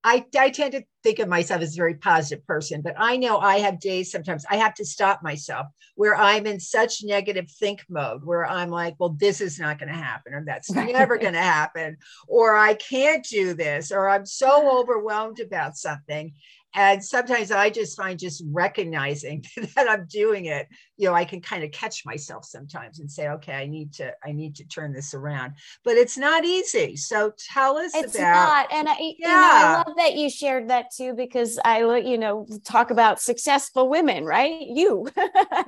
I, 0.04 0.24
I 0.38 0.50
tend 0.50 0.72
to 0.72 0.84
think 1.02 1.18
of 1.18 1.28
myself 1.28 1.60
as 1.60 1.74
a 1.74 1.76
very 1.76 1.94
positive 1.94 2.46
person, 2.46 2.82
but 2.82 2.94
I 2.96 3.16
know 3.16 3.38
I 3.38 3.58
have 3.58 3.80
days 3.80 4.12
sometimes 4.12 4.44
I 4.48 4.56
have 4.56 4.74
to 4.74 4.84
stop 4.84 5.22
myself 5.22 5.66
where 5.96 6.14
I'm 6.14 6.46
in 6.46 6.60
such 6.60 7.02
negative 7.02 7.50
think 7.50 7.84
mode 7.88 8.24
where 8.24 8.46
I'm 8.46 8.70
like, 8.70 8.94
well, 8.98 9.16
this 9.18 9.40
is 9.40 9.58
not 9.58 9.78
going 9.78 9.88
to 9.88 9.98
happen, 9.98 10.34
or 10.34 10.44
that's 10.44 10.70
never 10.70 11.18
going 11.18 11.32
to 11.32 11.40
happen, 11.40 11.96
or 12.28 12.56
I 12.56 12.74
can't 12.74 13.24
do 13.24 13.54
this, 13.54 13.90
or 13.90 14.08
I'm 14.08 14.24
so 14.24 14.78
overwhelmed 14.80 15.40
about 15.40 15.76
something 15.76 16.32
and 16.75 17.04
sometimes 17.04 17.50
i 17.50 17.70
just 17.70 17.96
find 17.96 18.18
just 18.18 18.42
recognizing 18.50 19.44
that 19.76 19.88
i'm 19.88 20.06
doing 20.06 20.46
it 20.46 20.68
you 20.96 21.08
know 21.08 21.14
i 21.14 21.25
can 21.25 21.40
kind 21.40 21.64
of 21.64 21.70
catch 21.70 22.04
myself 22.04 22.44
sometimes 22.44 22.98
and 23.00 23.10
say 23.10 23.28
okay 23.28 23.52
i 23.52 23.66
need 23.66 23.92
to 23.92 24.12
i 24.25 24.32
need 24.32 24.54
to 24.56 24.64
turn 24.64 24.92
this 24.92 25.14
around. 25.14 25.54
But 25.84 25.96
it's 25.96 26.16
not 26.16 26.44
easy. 26.44 26.96
So 26.96 27.32
tell 27.52 27.76
us 27.76 27.92
it's 27.94 28.14
about 28.14 28.68
not. 28.70 28.72
And 28.72 28.88
i 28.88 28.96
yeah. 28.98 29.06
you 29.18 29.28
know 29.28 29.30
i 29.30 29.82
love 29.87 29.96
that 29.96 30.14
you 30.14 30.30
shared 30.30 30.70
that 30.70 30.90
too 30.94 31.14
because 31.14 31.58
i 31.64 31.84
you 31.98 32.18
know 32.18 32.46
talk 32.64 32.90
about 32.90 33.20
successful 33.20 33.88
women 33.88 34.25
right? 34.25 34.60
You. 34.60 35.08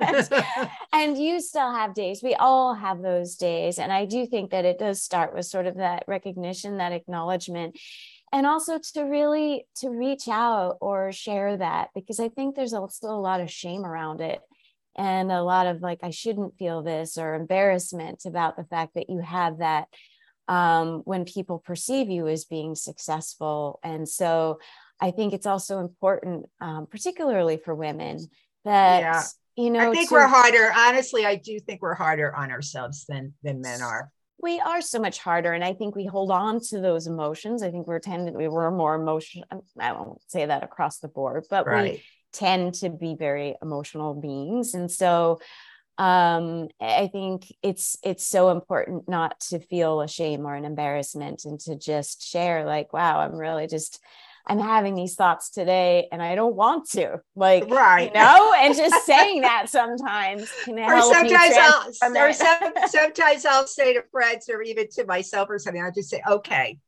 And, 0.01 0.29
and 0.93 1.17
you 1.17 1.39
still 1.41 1.71
have 1.71 1.93
days. 1.93 2.21
We 2.23 2.33
all 2.35 2.73
have 2.73 3.01
those 3.01 3.35
days. 3.35 3.77
And 3.77 3.91
i 3.91 4.05
do 4.05 4.25
think 4.25 4.51
that 4.51 4.65
it 4.65 4.79
does 4.79 5.01
start 5.01 5.33
with 5.33 5.45
sort 5.45 5.67
of 5.67 5.77
that 5.77 6.03
recognition 6.07 6.77
that 6.77 6.91
acknowledgement 6.91 7.77
and 8.31 8.45
also 8.45 8.79
to 8.93 9.01
really 9.03 9.65
to 9.75 9.89
reach 9.89 10.27
out 10.27 10.77
or 10.81 11.11
share 11.11 11.57
that 11.57 11.89
because 11.93 12.19
i 12.19 12.29
think 12.29 12.55
there's 12.55 12.73
also 12.73 13.09
a 13.09 13.19
lot 13.19 13.41
of 13.41 13.51
shame 13.51 13.85
around 13.85 14.21
it 14.21 14.39
and 14.95 15.31
a 15.31 15.43
lot 15.43 15.67
of 15.67 15.81
like 15.81 15.99
i 16.03 16.09
shouldn't 16.09 16.57
feel 16.57 16.81
this 16.81 17.17
or 17.17 17.33
embarrassment 17.33 18.23
about 18.25 18.57
the 18.57 18.63
fact 18.63 18.93
that 18.95 19.09
you 19.09 19.19
have 19.19 19.59
that 19.59 19.87
um, 20.47 21.03
when 21.05 21.23
people 21.23 21.59
perceive 21.59 22.09
you 22.09 22.27
as 22.27 22.45
being 22.45 22.75
successful 22.75 23.79
and 23.83 24.07
so 24.07 24.59
i 24.99 25.11
think 25.11 25.33
it's 25.33 25.45
also 25.45 25.79
important 25.79 26.45
um, 26.59 26.87
particularly 26.87 27.57
for 27.57 27.73
women 27.75 28.17
that 28.65 29.01
yeah. 29.01 29.23
you 29.55 29.69
know 29.69 29.79
i 29.79 29.93
think 29.93 30.09
to, 30.09 30.15
we're 30.15 30.27
harder 30.27 30.71
honestly 30.75 31.25
i 31.25 31.35
do 31.35 31.59
think 31.59 31.81
we're 31.81 31.93
harder 31.93 32.35
on 32.35 32.51
ourselves 32.51 33.05
than 33.07 33.33
than 33.43 33.61
men 33.61 33.81
are 33.81 34.11
we 34.41 34.59
are 34.59 34.81
so 34.81 34.99
much 34.99 35.19
harder 35.19 35.53
and 35.53 35.63
i 35.63 35.73
think 35.73 35.95
we 35.95 36.05
hold 36.05 36.31
on 36.31 36.59
to 36.59 36.79
those 36.79 37.07
emotions 37.07 37.63
i 37.63 37.71
think 37.71 37.87
we're 37.87 37.99
tended 37.99 38.35
we 38.35 38.47
were 38.47 38.71
more 38.71 38.95
emotional 38.95 39.45
i 39.79 39.91
won't 39.91 40.21
say 40.27 40.45
that 40.45 40.63
across 40.63 40.99
the 40.99 41.07
board 41.07 41.45
but 41.49 41.65
right. 41.65 41.93
we 41.93 42.03
tend 42.33 42.73
to 42.73 42.89
be 42.89 43.15
very 43.15 43.55
emotional 43.61 44.13
beings 44.13 44.73
and 44.73 44.89
so 44.91 45.39
um, 45.97 46.67
i 46.79 47.07
think 47.07 47.53
it's 47.61 47.97
it's 48.03 48.25
so 48.25 48.49
important 48.49 49.07
not 49.07 49.39
to 49.39 49.59
feel 49.59 50.01
a 50.01 50.07
shame 50.07 50.45
or 50.45 50.55
an 50.55 50.65
embarrassment 50.65 51.45
and 51.45 51.59
to 51.59 51.75
just 51.75 52.23
share 52.23 52.65
like 52.65 52.93
wow 52.93 53.19
i'm 53.19 53.35
really 53.35 53.67
just 53.67 53.99
I'm 54.45 54.59
having 54.59 54.95
these 54.95 55.15
thoughts 55.15 55.49
today 55.49 56.07
and 56.11 56.21
I 56.21 56.35
don't 56.35 56.55
want 56.55 56.89
to. 56.91 57.21
Like, 57.35 57.69
right. 57.69 58.11
you 58.13 58.19
know, 58.19 58.53
and 58.57 58.75
just 58.77 59.05
saying 59.05 59.41
that 59.41 59.69
sometimes 59.69 60.51
can 60.63 60.79
or 60.79 60.95
help 60.95 61.13
sometimes 61.13 61.55
I'll, 61.57 62.17
or 62.17 62.33
some, 62.33 62.73
sometimes 62.87 63.45
I'll 63.45 63.67
say 63.67 63.93
to 63.93 64.03
friends 64.11 64.49
or 64.49 64.61
even 64.61 64.87
to 64.93 65.05
myself 65.05 65.49
or 65.49 65.59
something, 65.59 65.81
I'll 65.81 65.91
just 65.91 66.09
say, 66.09 66.21
okay, 66.27 66.79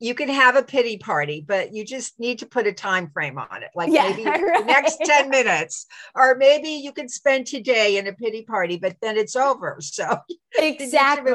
you 0.00 0.14
can 0.14 0.28
have 0.28 0.54
a 0.54 0.62
pity 0.62 0.96
party, 0.96 1.44
but 1.46 1.74
you 1.74 1.84
just 1.84 2.18
need 2.20 2.38
to 2.38 2.46
put 2.46 2.66
a 2.66 2.72
time 2.72 3.10
frame 3.10 3.38
on 3.38 3.62
it. 3.62 3.70
Like 3.74 3.92
yeah, 3.92 4.08
maybe 4.08 4.24
right. 4.24 4.40
the 4.60 4.64
next 4.64 4.98
10 5.04 5.28
minutes, 5.28 5.86
or 6.14 6.36
maybe 6.36 6.68
you 6.68 6.92
can 6.92 7.08
spend 7.08 7.46
today 7.46 7.96
in 7.96 8.06
a 8.06 8.12
pity 8.12 8.42
party, 8.42 8.76
but 8.76 8.96
then 9.02 9.16
it's 9.16 9.36
over. 9.36 9.78
So 9.98 10.18
exactly. 10.56 11.32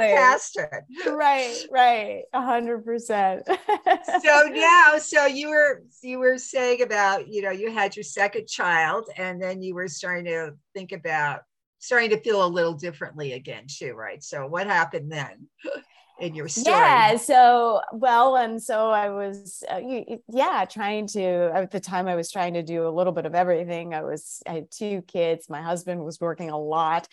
Right, 1.05 1.57
right. 1.69 2.23
A 2.33 2.41
hundred 2.41 2.85
percent. 2.85 3.43
so 3.45 4.47
now, 4.49 4.97
so 4.99 5.25
you 5.25 5.49
were 5.49 5.83
you 6.01 6.19
were 6.19 6.37
saying 6.37 6.81
about, 6.81 7.27
you 7.27 7.41
know, 7.41 7.51
you 7.51 7.71
had 7.71 7.95
your 7.95 8.03
second 8.03 8.47
child 8.47 9.09
and 9.17 9.41
then 9.41 9.61
you 9.61 9.75
were 9.75 9.87
starting 9.89 10.25
to 10.25 10.53
think 10.73 10.93
about 10.93 11.41
starting 11.79 12.11
to 12.11 12.21
feel 12.21 12.45
a 12.45 12.47
little 12.47 12.73
differently 12.73 13.33
again, 13.33 13.65
too, 13.67 13.93
right? 13.93 14.23
So 14.23 14.47
what 14.47 14.67
happened 14.67 15.11
then? 15.11 15.49
in 16.19 16.35
your 16.35 16.47
story. 16.47 16.75
Yeah. 16.75 17.17
So, 17.17 17.81
well, 17.91 18.35
and 18.35 18.61
so 18.61 18.89
I 18.89 19.09
was, 19.09 19.63
uh, 19.69 19.81
yeah, 20.29 20.65
trying 20.65 21.07
to, 21.07 21.51
at 21.53 21.71
the 21.71 21.79
time, 21.79 22.07
I 22.07 22.15
was 22.15 22.31
trying 22.31 22.53
to 22.53 22.63
do 22.63 22.87
a 22.87 22.89
little 22.89 23.13
bit 23.13 23.25
of 23.25 23.33
everything. 23.33 23.93
I 23.93 24.03
was, 24.03 24.41
I 24.47 24.53
had 24.53 24.71
two 24.71 25.01
kids. 25.07 25.49
My 25.49 25.61
husband 25.61 26.03
was 26.03 26.21
working 26.21 26.49
a 26.49 26.57
lot. 26.57 27.07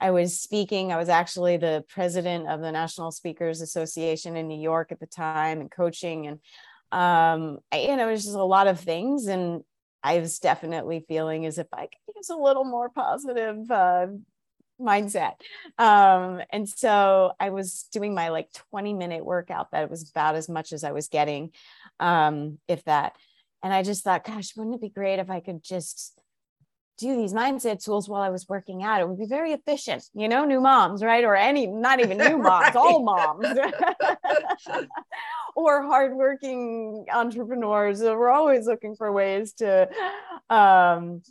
I 0.00 0.10
was 0.10 0.40
speaking. 0.40 0.92
I 0.92 0.96
was 0.96 1.08
actually 1.08 1.58
the 1.58 1.84
president 1.88 2.48
of 2.48 2.60
the 2.60 2.72
National 2.72 3.10
Speakers 3.10 3.60
Association 3.60 4.36
in 4.36 4.48
New 4.48 4.60
York 4.60 4.90
at 4.90 5.00
the 5.00 5.06
time 5.06 5.60
and 5.60 5.70
coaching. 5.70 6.26
And, 6.26 6.40
um, 6.92 7.58
I, 7.70 7.80
you 7.80 7.96
know, 7.96 8.08
it 8.08 8.12
was 8.12 8.24
just 8.24 8.36
a 8.36 8.42
lot 8.44 8.68
of 8.68 8.80
things. 8.80 9.26
And 9.26 9.62
I 10.02 10.18
was 10.18 10.38
definitely 10.38 11.04
feeling 11.08 11.46
as 11.46 11.58
if 11.58 11.66
I 11.72 11.82
could 11.82 12.14
use 12.14 12.30
a 12.30 12.36
little 12.36 12.64
more 12.64 12.88
positive, 12.88 13.70
uh, 13.70 14.06
mindset. 14.80 15.34
Um, 15.78 16.40
and 16.50 16.68
so 16.68 17.32
I 17.40 17.50
was 17.50 17.86
doing 17.92 18.14
my 18.14 18.28
like 18.28 18.52
20 18.70 18.94
minute 18.94 19.24
workout 19.24 19.70
that 19.72 19.90
was 19.90 20.08
about 20.10 20.34
as 20.34 20.48
much 20.48 20.72
as 20.72 20.84
I 20.84 20.92
was 20.92 21.08
getting, 21.08 21.52
um, 22.00 22.58
if 22.68 22.84
that. 22.84 23.14
And 23.62 23.72
I 23.72 23.82
just 23.82 24.04
thought, 24.04 24.24
gosh, 24.24 24.56
wouldn't 24.56 24.76
it 24.76 24.80
be 24.80 24.90
great 24.90 25.18
if 25.18 25.30
I 25.30 25.40
could 25.40 25.62
just 25.62 26.20
do 26.98 27.16
these 27.16 27.34
mindset 27.34 27.84
tools 27.84 28.08
while 28.08 28.22
I 28.22 28.30
was 28.30 28.48
working 28.48 28.82
out? 28.82 29.00
It 29.00 29.08
would 29.08 29.18
be 29.18 29.26
very 29.26 29.52
efficient, 29.52 30.04
you 30.14 30.28
know, 30.28 30.44
new 30.44 30.60
moms, 30.60 31.02
right? 31.02 31.24
Or 31.24 31.36
any, 31.36 31.66
not 31.66 32.00
even 32.00 32.18
new 32.18 32.38
moms, 32.42 32.74
all 32.74 33.02
moms. 33.02 33.46
or 35.56 35.82
hardworking 35.82 37.06
entrepreneurs. 37.12 38.00
We're 38.00 38.30
always 38.30 38.66
looking 38.66 38.96
for 38.96 39.12
ways 39.12 39.52
to 39.54 39.88
um, 40.50 41.22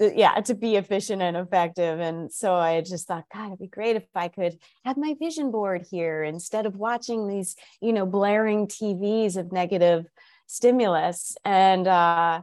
yeah 0.00 0.40
to 0.40 0.54
be 0.54 0.76
efficient 0.76 1.22
and 1.22 1.36
effective 1.36 2.00
and 2.00 2.32
so 2.32 2.54
i 2.54 2.80
just 2.80 3.06
thought 3.06 3.24
god 3.32 3.48
it'd 3.48 3.58
be 3.58 3.66
great 3.66 3.96
if 3.96 4.04
i 4.14 4.28
could 4.28 4.58
have 4.84 4.96
my 4.96 5.14
vision 5.18 5.50
board 5.50 5.84
here 5.90 6.22
instead 6.22 6.66
of 6.66 6.76
watching 6.76 7.28
these 7.28 7.54
you 7.80 7.92
know 7.92 8.06
blaring 8.06 8.66
tvs 8.66 9.36
of 9.36 9.52
negative 9.52 10.06
stimulus 10.46 11.36
and 11.44 11.86
uh 11.86 12.40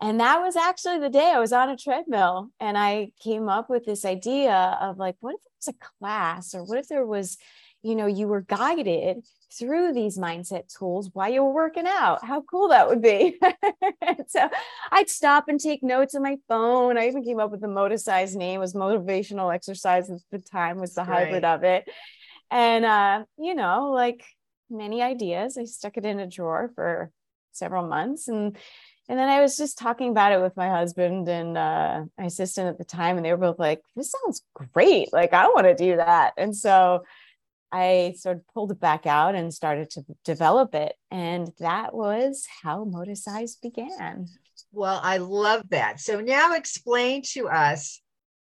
and 0.00 0.20
that 0.20 0.40
was 0.40 0.56
actually 0.56 0.98
the 0.98 1.08
day 1.08 1.32
i 1.34 1.38
was 1.38 1.52
on 1.52 1.68
a 1.68 1.76
treadmill 1.76 2.50
and 2.60 2.76
i 2.78 3.10
came 3.22 3.48
up 3.48 3.68
with 3.70 3.84
this 3.84 4.04
idea 4.04 4.78
of 4.80 4.98
like 4.98 5.16
what 5.20 5.34
if 5.34 5.40
it 5.40 5.52
was 5.58 5.74
a 5.74 5.98
class 5.98 6.54
or 6.54 6.64
what 6.64 6.78
if 6.78 6.88
there 6.88 7.06
was 7.06 7.36
you 7.82 7.94
know 7.94 8.06
you 8.06 8.26
were 8.26 8.42
guided 8.42 9.24
through 9.52 9.92
these 9.92 10.18
mindset 10.18 10.72
tools 10.76 11.10
while 11.12 11.30
you 11.30 11.42
were 11.42 11.52
working 11.52 11.86
out? 11.86 12.24
How 12.24 12.40
cool 12.42 12.68
that 12.68 12.88
would 12.88 13.02
be. 13.02 13.38
So 14.28 14.48
i'd 14.92 15.10
stop 15.10 15.48
and 15.48 15.58
take 15.58 15.82
notes 15.82 16.14
on 16.14 16.22
my 16.22 16.36
phone. 16.48 16.96
I 16.96 17.08
even 17.08 17.24
came 17.24 17.40
up 17.40 17.50
with 17.50 17.60
the 17.60 17.66
Moticize 17.66 18.36
name 18.36 18.60
was 18.60 18.74
motivational 18.74 19.52
exercise 19.52 20.08
at 20.08 20.20
the 20.30 20.38
time 20.38 20.78
was 20.78 20.94
the 20.94 21.04
hybrid 21.04 21.44
of 21.44 21.64
it. 21.64 21.88
And 22.50 22.84
uh 22.84 23.24
you 23.38 23.54
know 23.54 23.90
like 23.92 24.24
many 24.70 25.02
ideas 25.02 25.58
i 25.58 25.64
stuck 25.64 25.96
it 25.96 26.04
in 26.04 26.20
a 26.20 26.28
drawer 26.28 26.70
for 26.76 27.10
several 27.50 27.86
months 27.86 28.28
and 28.28 28.56
and 29.10 29.18
then 29.18 29.28
I 29.28 29.40
was 29.40 29.56
just 29.56 29.76
talking 29.76 30.10
about 30.10 30.30
it 30.30 30.40
with 30.40 30.56
my 30.56 30.68
husband 30.68 31.28
and 31.28 31.58
uh, 31.58 32.04
my 32.16 32.26
assistant 32.26 32.68
at 32.68 32.78
the 32.78 32.84
time, 32.84 33.16
and 33.16 33.26
they 33.26 33.32
were 33.32 33.36
both 33.38 33.58
like, 33.58 33.82
"This 33.96 34.12
sounds 34.12 34.42
great! 34.54 35.12
Like, 35.12 35.32
I 35.32 35.48
want 35.48 35.66
to 35.66 35.74
do 35.74 35.96
that." 35.96 36.34
And 36.36 36.56
so 36.56 37.02
I 37.72 38.14
sort 38.16 38.36
of 38.36 38.46
pulled 38.54 38.70
it 38.70 38.78
back 38.78 39.06
out 39.06 39.34
and 39.34 39.52
started 39.52 39.90
to 39.90 40.04
develop 40.24 40.76
it. 40.76 40.94
And 41.10 41.50
that 41.58 41.92
was 41.92 42.46
how 42.62 42.84
Moticize 42.84 43.60
began. 43.60 44.28
Well, 44.70 45.00
I 45.02 45.16
love 45.16 45.68
that. 45.70 45.98
So 45.98 46.20
now 46.20 46.54
explain 46.54 47.22
to 47.32 47.48
us 47.48 48.00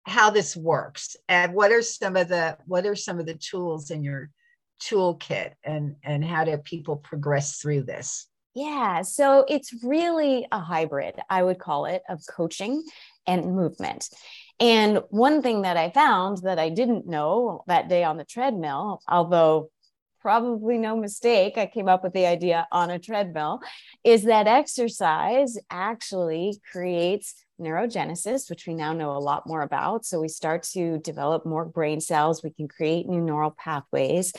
how 0.04 0.30
this 0.30 0.56
works 0.56 1.18
and 1.28 1.54
what 1.54 1.74
are 1.74 1.82
some 1.82 2.16
of 2.16 2.30
the 2.30 2.58
what 2.66 2.86
are 2.86 2.96
some 2.96 3.20
of 3.20 3.26
the 3.26 3.34
tools 3.34 3.92
in 3.92 4.06
your 4.06 4.30
toolkit 4.82 5.52
and 5.66 5.98
and 6.02 6.24
how 6.24 6.46
do 6.46 6.58
people 6.60 6.96
progress 6.96 7.58
through 7.58 7.84
this? 7.84 8.30
Yeah, 8.56 9.02
so 9.02 9.46
it's 9.50 9.84
really 9.84 10.48
a 10.50 10.60
hybrid, 10.60 11.16
I 11.30 11.44
would 11.44 11.60
call 11.60 11.86
it, 11.86 12.04
of 12.08 12.22
coaching 12.26 12.84
and 13.28 13.54
movement. 13.54 14.08
And 14.62 15.02
one 15.10 15.42
thing 15.42 15.64
that 15.64 15.76
I 15.76 15.90
found 15.90 16.38
that 16.44 16.58
I 16.58 16.70
didn't 16.70 17.06
know 17.06 17.66
that 17.68 17.90
day 17.90 18.06
on 18.06 18.16
the 18.16 18.24
treadmill, 18.24 19.02
although 19.10 19.70
probably 20.22 20.78
no 20.78 20.96
mistake, 20.96 21.58
I 21.58 21.66
came 21.66 21.90
up 21.90 22.02
with 22.02 22.14
the 22.14 22.26
idea 22.26 22.66
on 22.72 22.90
a 22.90 22.98
treadmill, 22.98 23.60
is 24.06 24.24
that 24.24 24.48
exercise 24.48 25.58
actually 25.70 26.62
creates 26.72 27.44
neurogenesis, 27.60 28.50
which 28.50 28.66
we 28.66 28.74
now 28.74 28.94
know 28.94 29.12
a 29.12 29.20
lot 29.20 29.46
more 29.46 29.64
about. 29.64 30.06
So 30.06 30.22
we 30.22 30.30
start 30.30 30.64
to 30.74 31.00
develop 31.00 31.46
more 31.46 31.66
brain 31.66 32.00
cells, 32.00 32.42
we 32.42 32.52
can 32.52 32.70
create 32.70 33.08
new 33.08 33.22
neural 33.22 33.52
pathways. 33.52 34.34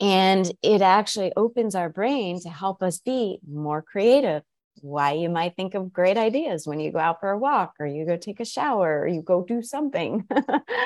And 0.00 0.50
it 0.62 0.82
actually 0.82 1.32
opens 1.36 1.74
our 1.74 1.88
brain 1.88 2.40
to 2.40 2.48
help 2.48 2.82
us 2.82 2.98
be 2.98 3.38
more 3.48 3.82
creative. 3.82 4.42
Why 4.80 5.12
you 5.12 5.28
might 5.28 5.54
think 5.54 5.74
of 5.74 5.92
great 5.92 6.16
ideas 6.16 6.66
when 6.66 6.80
you 6.80 6.90
go 6.90 6.98
out 6.98 7.20
for 7.20 7.30
a 7.30 7.38
walk 7.38 7.74
or 7.78 7.86
you 7.86 8.04
go 8.06 8.16
take 8.16 8.40
a 8.40 8.44
shower 8.44 9.00
or 9.00 9.06
you 9.06 9.22
go 9.22 9.44
do 9.44 9.62
something. 9.62 10.26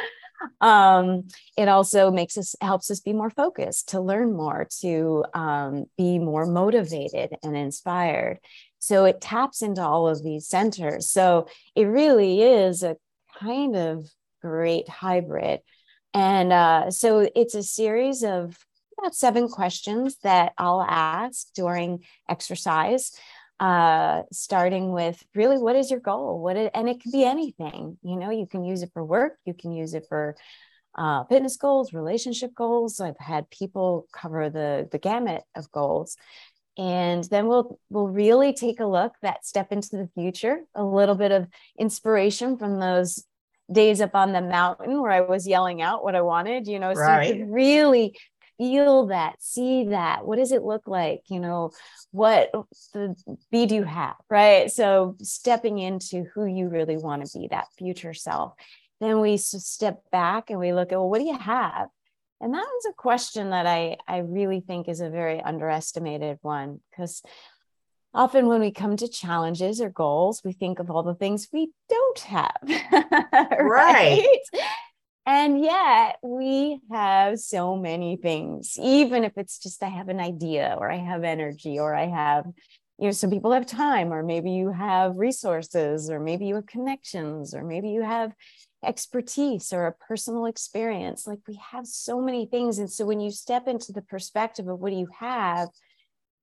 um, 0.60 1.28
it 1.56 1.68
also 1.68 2.10
makes 2.10 2.36
us 2.36 2.54
helps 2.60 2.90
us 2.90 3.00
be 3.00 3.12
more 3.14 3.30
focused 3.30 3.88
to 3.90 4.00
learn 4.00 4.34
more 4.34 4.66
to 4.80 5.24
um, 5.32 5.86
be 5.96 6.18
more 6.18 6.44
motivated 6.44 7.30
and 7.42 7.56
inspired 7.56 8.40
so 8.86 9.04
it 9.04 9.20
taps 9.20 9.62
into 9.62 9.82
all 9.82 10.08
of 10.08 10.22
these 10.22 10.46
centers. 10.46 11.10
So 11.10 11.48
it 11.74 11.84
really 11.86 12.42
is 12.42 12.84
a 12.84 12.96
kind 13.40 13.74
of 13.74 14.08
great 14.40 14.88
hybrid. 14.88 15.60
And 16.14 16.52
uh, 16.52 16.90
so 16.90 17.28
it's 17.34 17.54
a 17.54 17.62
series 17.64 18.22
of 18.22 18.56
about 18.98 19.14
seven 19.14 19.48
questions 19.48 20.16
that 20.22 20.52
I'll 20.58 20.82
ask 20.82 21.52
during 21.54 22.04
exercise, 22.28 23.12
uh, 23.60 24.22
starting 24.32 24.92
with 24.92 25.22
really 25.34 25.58
what 25.58 25.76
is 25.76 25.90
your 25.90 26.00
goal? 26.00 26.40
What 26.40 26.56
it, 26.56 26.70
and 26.74 26.88
it 26.88 27.00
can 27.00 27.12
be 27.12 27.24
anything. 27.24 27.98
You 28.02 28.16
know, 28.16 28.30
you 28.30 28.46
can 28.46 28.64
use 28.64 28.82
it 28.82 28.90
for 28.92 29.04
work, 29.04 29.38
you 29.44 29.54
can 29.54 29.72
use 29.72 29.94
it 29.94 30.06
for 30.08 30.36
uh, 30.94 31.24
fitness 31.24 31.56
goals, 31.56 31.92
relationship 31.92 32.54
goals. 32.54 33.00
I've 33.00 33.18
had 33.18 33.50
people 33.50 34.06
cover 34.12 34.50
the 34.50 34.88
the 34.90 34.98
gamut 34.98 35.42
of 35.54 35.70
goals, 35.70 36.16
and 36.78 37.24
then 37.24 37.46
we'll 37.46 37.78
we'll 37.90 38.08
really 38.08 38.52
take 38.52 38.80
a 38.80 38.86
look 38.86 39.12
that 39.22 39.46
step 39.46 39.72
into 39.72 39.96
the 39.96 40.08
future 40.14 40.60
a 40.74 40.84
little 40.84 41.14
bit 41.14 41.32
of 41.32 41.46
inspiration 41.78 42.58
from 42.58 42.78
those 42.78 43.24
days 43.72 44.00
up 44.00 44.14
on 44.14 44.32
the 44.32 44.40
mountain 44.40 45.00
where 45.00 45.10
i 45.10 45.20
was 45.20 45.46
yelling 45.46 45.82
out 45.82 46.04
what 46.04 46.14
i 46.14 46.20
wanted 46.20 46.68
you 46.68 46.78
know 46.78 46.94
so 46.94 47.00
right. 47.00 47.34
you 47.34 47.44
could 47.44 47.52
really 47.52 48.16
feel 48.58 49.06
that 49.06 49.36
see 49.40 49.86
that 49.86 50.26
what 50.26 50.36
does 50.36 50.52
it 50.52 50.62
look 50.62 50.86
like 50.86 51.22
you 51.28 51.38
know 51.40 51.70
what 52.10 52.50
the 52.94 53.14
speed 53.42 53.70
you 53.70 53.84
have 53.84 54.14
right 54.30 54.70
so 54.70 55.16
stepping 55.22 55.78
into 55.78 56.24
who 56.34 56.46
you 56.46 56.68
really 56.68 56.96
want 56.96 57.24
to 57.24 57.38
be 57.38 57.48
that 57.48 57.66
future 57.76 58.14
self 58.14 58.54
then 59.00 59.20
we 59.20 59.36
step 59.36 60.00
back 60.10 60.50
and 60.50 60.58
we 60.58 60.72
look 60.72 60.92
at 60.92 60.98
well 60.98 61.10
what 61.10 61.18
do 61.18 61.26
you 61.26 61.38
have 61.38 61.88
and 62.40 62.52
that 62.52 62.66
was 62.66 62.86
a 62.86 62.92
question 62.92 63.50
that 63.50 63.66
I, 63.66 63.96
I 64.06 64.18
really 64.18 64.60
think 64.60 64.88
is 64.88 65.00
a 65.00 65.08
very 65.08 65.40
underestimated 65.40 66.38
one 66.42 66.80
because 66.90 67.22
often 68.12 68.46
when 68.46 68.60
we 68.60 68.70
come 68.70 68.96
to 68.96 69.08
challenges 69.08 69.80
or 69.80 69.90
goals, 69.90 70.42
we 70.44 70.52
think 70.52 70.78
of 70.78 70.90
all 70.90 71.02
the 71.02 71.14
things 71.14 71.48
we 71.52 71.70
don't 71.88 72.18
have. 72.20 72.56
right? 72.92 73.60
right. 73.60 74.38
And 75.26 75.60
yet 75.62 76.18
we 76.22 76.78
have 76.90 77.40
so 77.40 77.76
many 77.76 78.16
things, 78.16 78.78
even 78.80 79.24
if 79.24 79.32
it's 79.36 79.58
just 79.58 79.82
I 79.82 79.88
have 79.88 80.08
an 80.08 80.20
idea 80.20 80.76
or 80.78 80.90
I 80.90 80.98
have 80.98 81.24
energy 81.24 81.80
or 81.80 81.96
I 81.96 82.06
have, 82.06 82.46
you 82.98 83.06
know, 83.06 83.10
some 83.10 83.30
people 83.30 83.50
have 83.50 83.66
time, 83.66 84.12
or 84.12 84.22
maybe 84.22 84.52
you 84.52 84.70
have 84.70 85.16
resources, 85.16 86.08
or 86.10 86.20
maybe 86.20 86.46
you 86.46 86.54
have 86.54 86.66
connections, 86.66 87.54
or 87.54 87.64
maybe 87.64 87.88
you 87.88 88.02
have 88.02 88.32
expertise 88.84 89.72
or 89.72 89.86
a 89.86 89.92
personal 89.92 90.46
experience. 90.46 91.26
Like 91.26 91.40
we 91.48 91.58
have 91.72 91.86
so 91.86 92.20
many 92.20 92.46
things. 92.46 92.78
And 92.78 92.90
so 92.90 93.04
when 93.04 93.20
you 93.20 93.32
step 93.32 93.66
into 93.66 93.92
the 93.92 94.02
perspective 94.02 94.68
of 94.68 94.78
what 94.78 94.92
do 94.92 94.96
you 94.96 95.08
have, 95.18 95.68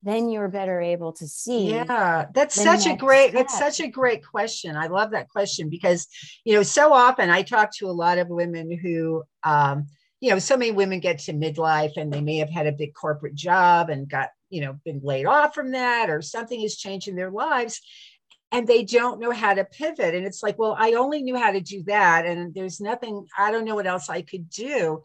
then 0.03 0.29
you're 0.29 0.49
better 0.49 0.81
able 0.81 1.13
to 1.13 1.27
see. 1.27 1.71
Yeah, 1.71 2.27
that's 2.33 2.61
such 2.61 2.85
a 2.85 2.95
great 2.95 3.29
step. 3.29 3.47
that's 3.47 3.57
such 3.57 3.79
a 3.79 3.89
great 3.89 4.25
question. 4.25 4.75
I 4.75 4.87
love 4.87 5.11
that 5.11 5.29
question 5.29 5.69
because 5.69 6.07
you 6.43 6.53
know 6.53 6.63
so 6.63 6.93
often 6.93 7.29
I 7.29 7.41
talk 7.41 7.75
to 7.77 7.87
a 7.87 7.91
lot 7.91 8.17
of 8.17 8.27
women 8.27 8.77
who 8.77 9.23
um 9.43 9.87
you 10.19 10.29
know 10.29 10.39
so 10.39 10.57
many 10.57 10.71
women 10.71 10.99
get 10.99 11.19
to 11.19 11.33
midlife 11.33 11.97
and 11.97 12.11
they 12.11 12.21
may 12.21 12.37
have 12.37 12.49
had 12.49 12.67
a 12.67 12.71
big 12.71 12.93
corporate 12.93 13.35
job 13.35 13.89
and 13.89 14.09
got 14.09 14.29
you 14.49 14.61
know 14.61 14.77
been 14.85 15.01
laid 15.03 15.25
off 15.25 15.55
from 15.55 15.71
that 15.71 16.09
or 16.09 16.21
something 16.21 16.61
is 16.61 16.77
changing 16.77 17.15
their 17.15 17.31
lives 17.31 17.81
and 18.53 18.67
they 18.67 18.83
don't 18.83 19.19
know 19.19 19.31
how 19.31 19.53
to 19.53 19.65
pivot 19.65 20.15
and 20.15 20.25
it's 20.25 20.43
like 20.43 20.57
well 20.57 20.75
i 20.79 20.93
only 20.93 21.21
knew 21.21 21.35
how 21.35 21.51
to 21.51 21.59
do 21.59 21.83
that 21.83 22.25
and 22.25 22.53
there's 22.53 22.79
nothing 22.79 23.25
i 23.37 23.51
don't 23.51 23.65
know 23.65 23.75
what 23.75 23.87
else 23.87 24.09
i 24.09 24.21
could 24.21 24.49
do 24.49 25.01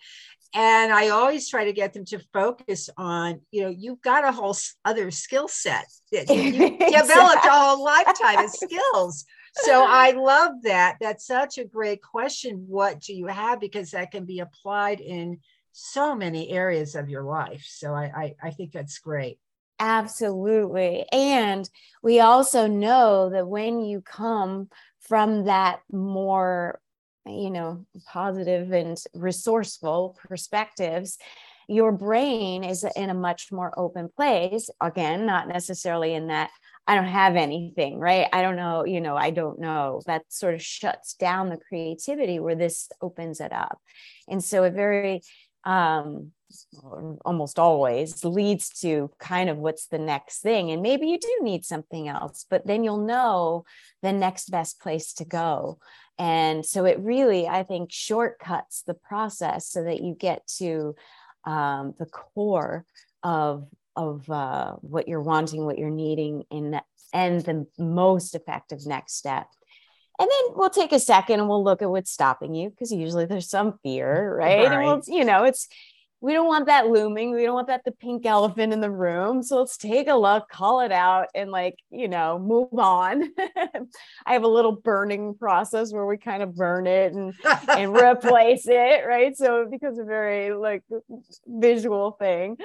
and 0.54 0.92
i 0.92 1.08
always 1.08 1.48
try 1.48 1.64
to 1.64 1.72
get 1.72 1.92
them 1.92 2.04
to 2.04 2.18
focus 2.32 2.88
on 2.96 3.40
you 3.50 3.62
know 3.62 3.68
you've 3.68 4.00
got 4.00 4.24
a 4.24 4.32
whole 4.32 4.56
other 4.84 5.10
skill 5.10 5.48
set 5.48 5.86
that 6.12 6.28
you 6.28 6.52
developed 6.78 7.44
a 7.44 7.50
whole 7.50 7.84
lifetime 7.84 8.44
of 8.44 8.50
skills. 8.50 9.24
So 9.54 9.84
i 9.86 10.10
love 10.16 10.62
that. 10.62 10.96
That's 11.00 11.26
such 11.26 11.58
a 11.58 11.64
great 11.64 12.02
question. 12.02 12.64
What 12.68 13.00
do 13.00 13.14
you 13.14 13.26
have? 13.26 13.60
Because 13.60 13.90
that 13.90 14.10
can 14.10 14.24
be 14.24 14.40
applied 14.40 15.00
in 15.00 15.38
so 15.72 16.14
many 16.14 16.50
areas 16.50 16.94
of 16.94 17.08
your 17.08 17.22
life. 17.22 17.64
So 17.68 17.94
i, 17.94 18.04
I, 18.04 18.34
I 18.42 18.50
think 18.50 18.72
that's 18.72 18.98
great. 18.98 19.38
Absolutely. 19.80 21.06
And 21.12 21.68
we 22.02 22.18
also 22.18 22.66
know 22.66 23.30
that 23.30 23.46
when 23.46 23.80
you 23.80 24.00
come 24.00 24.68
from 25.00 25.44
that 25.44 25.80
more, 25.92 26.80
you 27.28 27.50
know, 27.50 27.86
positive 28.06 28.72
and 28.72 28.96
resourceful 29.14 30.16
perspectives, 30.26 31.18
your 31.68 31.92
brain 31.92 32.64
is 32.64 32.84
in 32.96 33.10
a 33.10 33.14
much 33.14 33.52
more 33.52 33.72
open 33.78 34.08
place. 34.08 34.70
Again, 34.80 35.26
not 35.26 35.48
necessarily 35.48 36.14
in 36.14 36.28
that 36.28 36.50
I 36.88 36.94
don't 36.94 37.04
have 37.04 37.36
anything, 37.36 37.98
right? 37.98 38.26
I 38.32 38.40
don't 38.40 38.56
know, 38.56 38.86
you 38.86 39.02
know, 39.02 39.14
I 39.14 39.30
don't 39.30 39.60
know. 39.60 40.00
That 40.06 40.22
sort 40.30 40.54
of 40.54 40.62
shuts 40.62 41.12
down 41.12 41.50
the 41.50 41.58
creativity 41.58 42.40
where 42.40 42.54
this 42.54 42.88
opens 43.02 43.40
it 43.40 43.52
up. 43.52 43.78
And 44.26 44.42
so 44.42 44.64
it 44.64 44.72
very 44.72 45.20
um 45.64 46.32
almost 47.24 47.58
always 47.58 48.24
leads 48.24 48.70
to 48.80 49.10
kind 49.18 49.50
of 49.50 49.58
what's 49.58 49.88
the 49.88 49.98
next 49.98 50.40
thing 50.40 50.70
and 50.70 50.80
maybe 50.80 51.06
you 51.06 51.18
do 51.18 51.38
need 51.42 51.62
something 51.62 52.08
else 52.08 52.46
but 52.48 52.66
then 52.66 52.82
you'll 52.82 53.04
know 53.04 53.64
the 54.00 54.12
next 54.12 54.50
best 54.50 54.80
place 54.80 55.12
to 55.12 55.26
go 55.26 55.78
and 56.18 56.64
so 56.64 56.84
it 56.84 56.98
really 57.00 57.46
i 57.46 57.62
think 57.62 57.90
shortcuts 57.92 58.82
the 58.86 58.94
process 58.94 59.68
so 59.68 59.84
that 59.84 60.02
you 60.02 60.14
get 60.14 60.46
to 60.46 60.94
um, 61.44 61.94
the 61.98 62.06
core 62.06 62.84
of 63.22 63.66
of 63.96 64.28
uh, 64.30 64.72
what 64.80 65.08
you're 65.08 65.22
wanting 65.22 65.64
what 65.64 65.78
you're 65.78 65.90
needing 65.90 66.44
in 66.50 66.80
and 67.12 67.40
the 67.42 67.66
most 67.78 68.34
effective 68.34 68.86
next 68.86 69.16
step 69.16 69.46
and 70.20 70.28
then 70.28 70.56
we'll 70.56 70.70
take 70.70 70.92
a 70.92 71.00
second 71.00 71.40
and 71.40 71.48
we'll 71.48 71.64
look 71.64 71.80
at 71.80 71.90
what's 71.90 72.10
stopping 72.10 72.54
you 72.54 72.70
because 72.70 72.92
usually 72.92 73.24
there's 73.24 73.48
some 73.48 73.78
fear 73.82 74.36
right, 74.36 74.66
right. 74.66 74.72
and 74.72 74.84
we'll 74.84 75.02
you 75.06 75.24
know 75.24 75.44
it's 75.44 75.68
we 76.20 76.32
don't 76.32 76.48
want 76.48 76.66
that 76.66 76.88
looming. 76.88 77.32
We 77.32 77.44
don't 77.44 77.54
want 77.54 77.68
that 77.68 77.84
the 77.84 77.92
pink 77.92 78.26
elephant 78.26 78.72
in 78.72 78.80
the 78.80 78.90
room. 78.90 79.42
So 79.42 79.58
let's 79.58 79.76
take 79.76 80.08
a 80.08 80.16
look, 80.16 80.48
call 80.48 80.80
it 80.80 80.90
out, 80.90 81.28
and 81.34 81.52
like, 81.52 81.76
you 81.90 82.08
know, 82.08 82.38
move 82.38 82.76
on. 82.76 83.30
I 84.26 84.32
have 84.32 84.42
a 84.42 84.48
little 84.48 84.72
burning 84.72 85.34
process 85.34 85.92
where 85.92 86.06
we 86.06 86.16
kind 86.16 86.42
of 86.42 86.56
burn 86.56 86.88
it 86.88 87.12
and, 87.12 87.34
and 87.68 87.96
replace 87.96 88.64
it, 88.68 89.06
right? 89.06 89.36
So 89.36 89.62
it 89.62 89.70
becomes 89.70 90.00
a 90.00 90.04
very 90.04 90.52
like 90.52 90.82
visual 91.46 92.12
thing. 92.12 92.56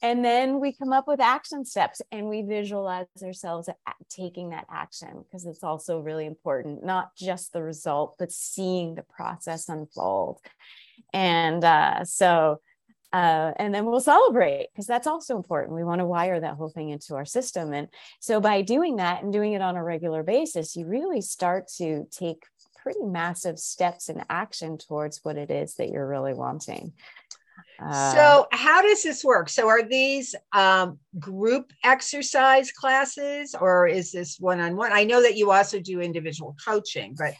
And 0.00 0.24
then 0.24 0.60
we 0.60 0.72
come 0.72 0.92
up 0.92 1.08
with 1.08 1.18
action 1.18 1.64
steps 1.64 2.02
and 2.12 2.28
we 2.28 2.42
visualize 2.42 3.06
ourselves 3.22 3.70
taking 4.10 4.50
that 4.50 4.66
action 4.70 5.24
because 5.24 5.46
it's 5.46 5.64
also 5.64 5.98
really 5.98 6.26
important, 6.26 6.84
not 6.84 7.16
just 7.16 7.52
the 7.52 7.62
result, 7.62 8.16
but 8.18 8.30
seeing 8.30 8.94
the 8.94 9.02
process 9.02 9.68
unfold. 9.68 10.40
And 11.14 11.64
uh, 11.64 12.04
so 12.04 12.60
uh, 13.14 13.52
and 13.60 13.72
then 13.72 13.86
we'll 13.86 14.00
celebrate 14.00 14.66
because 14.72 14.88
that's 14.88 15.06
also 15.06 15.36
important. 15.36 15.76
We 15.76 15.84
want 15.84 16.00
to 16.00 16.04
wire 16.04 16.40
that 16.40 16.56
whole 16.56 16.68
thing 16.68 16.88
into 16.88 17.14
our 17.14 17.24
system. 17.24 17.72
And 17.72 17.86
so 18.18 18.40
by 18.40 18.62
doing 18.62 18.96
that 18.96 19.22
and 19.22 19.32
doing 19.32 19.52
it 19.52 19.62
on 19.62 19.76
a 19.76 19.84
regular 19.84 20.24
basis, 20.24 20.74
you 20.74 20.86
really 20.86 21.20
start 21.20 21.68
to 21.76 22.08
take 22.10 22.42
pretty 22.82 23.04
massive 23.04 23.60
steps 23.60 24.08
in 24.08 24.24
action 24.28 24.78
towards 24.78 25.20
what 25.22 25.36
it 25.36 25.52
is 25.52 25.76
that 25.76 25.90
you're 25.90 26.08
really 26.08 26.34
wanting. 26.34 26.92
Uh, 27.78 28.14
so, 28.14 28.46
how 28.50 28.82
does 28.82 29.04
this 29.04 29.24
work? 29.24 29.48
So, 29.48 29.68
are 29.68 29.84
these 29.84 30.34
um, 30.52 30.98
group 31.16 31.72
exercise 31.84 32.72
classes 32.72 33.54
or 33.54 33.86
is 33.86 34.10
this 34.10 34.40
one 34.40 34.58
on 34.58 34.76
one? 34.76 34.92
I 34.92 35.04
know 35.04 35.22
that 35.22 35.36
you 35.36 35.52
also 35.52 35.78
do 35.78 36.00
individual 36.00 36.56
coaching, 36.64 37.14
but 37.16 37.34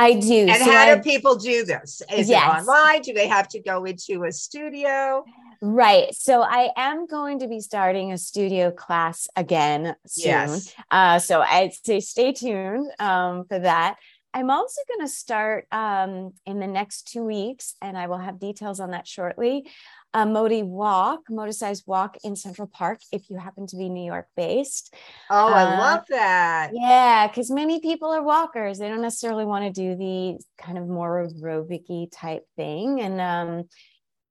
I 0.00 0.14
do. 0.14 0.46
And 0.48 0.56
so 0.56 0.70
how 0.70 0.92
I, 0.92 0.94
do 0.94 1.02
people 1.02 1.36
do 1.36 1.64
this? 1.64 2.00
Is 2.10 2.28
yes. 2.28 2.42
it 2.42 2.60
online? 2.60 3.02
Do 3.02 3.12
they 3.12 3.28
have 3.28 3.48
to 3.48 3.60
go 3.60 3.84
into 3.84 4.24
a 4.24 4.32
studio? 4.32 5.24
Right. 5.60 6.14
So 6.14 6.40
I 6.40 6.70
am 6.74 7.06
going 7.06 7.40
to 7.40 7.48
be 7.48 7.60
starting 7.60 8.12
a 8.12 8.18
studio 8.18 8.70
class 8.70 9.28
again 9.36 9.94
soon. 10.06 10.24
Yes. 10.24 10.74
Uh, 10.90 11.18
so 11.18 11.42
I'd 11.42 11.74
say 11.84 12.00
stay 12.00 12.32
tuned 12.32 12.90
um, 12.98 13.44
for 13.44 13.58
that. 13.58 13.96
I'm 14.32 14.50
also 14.50 14.80
going 14.88 15.06
to 15.06 15.12
start 15.12 15.66
um, 15.72 16.32
in 16.46 16.60
the 16.60 16.66
next 16.66 17.08
two 17.08 17.24
weeks, 17.24 17.74
and 17.82 17.98
I 17.98 18.06
will 18.06 18.18
have 18.18 18.38
details 18.38 18.80
on 18.80 18.92
that 18.92 19.06
shortly. 19.06 19.68
A 20.12 20.26
Modi 20.26 20.62
walk, 20.62 21.20
Moticized 21.30 21.86
walk 21.86 22.16
in 22.24 22.34
Central 22.34 22.66
Park, 22.66 23.00
if 23.12 23.30
you 23.30 23.36
happen 23.36 23.66
to 23.68 23.76
be 23.76 23.88
New 23.88 24.04
York 24.04 24.26
based. 24.36 24.92
Oh, 25.30 25.52
I 25.52 25.62
uh, 25.62 25.78
love 25.78 26.04
that. 26.08 26.70
Yeah, 26.72 27.28
because 27.28 27.50
many 27.50 27.80
people 27.80 28.10
are 28.10 28.22
walkers. 28.22 28.78
They 28.78 28.88
don't 28.88 29.02
necessarily 29.02 29.44
want 29.44 29.66
to 29.66 29.80
do 29.80 29.96
the 29.96 30.38
kind 30.58 30.78
of 30.78 30.88
more 30.88 31.28
aerobic 31.28 32.10
type 32.12 32.44
thing. 32.56 33.00
And 33.00 33.20
um, 33.20 33.68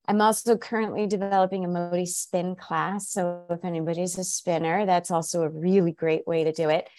I'm 0.08 0.22
also 0.22 0.58
currently 0.58 1.08
developing 1.08 1.64
a 1.64 1.68
Modi 1.68 2.06
spin 2.06 2.56
class. 2.56 3.10
So 3.10 3.46
if 3.50 3.64
anybody's 3.64 4.18
a 4.18 4.24
spinner, 4.24 4.86
that's 4.86 5.12
also 5.12 5.44
a 5.44 5.50
really 5.50 5.92
great 5.92 6.28
way 6.28 6.44
to 6.44 6.52
do 6.52 6.68
it. 6.70 6.90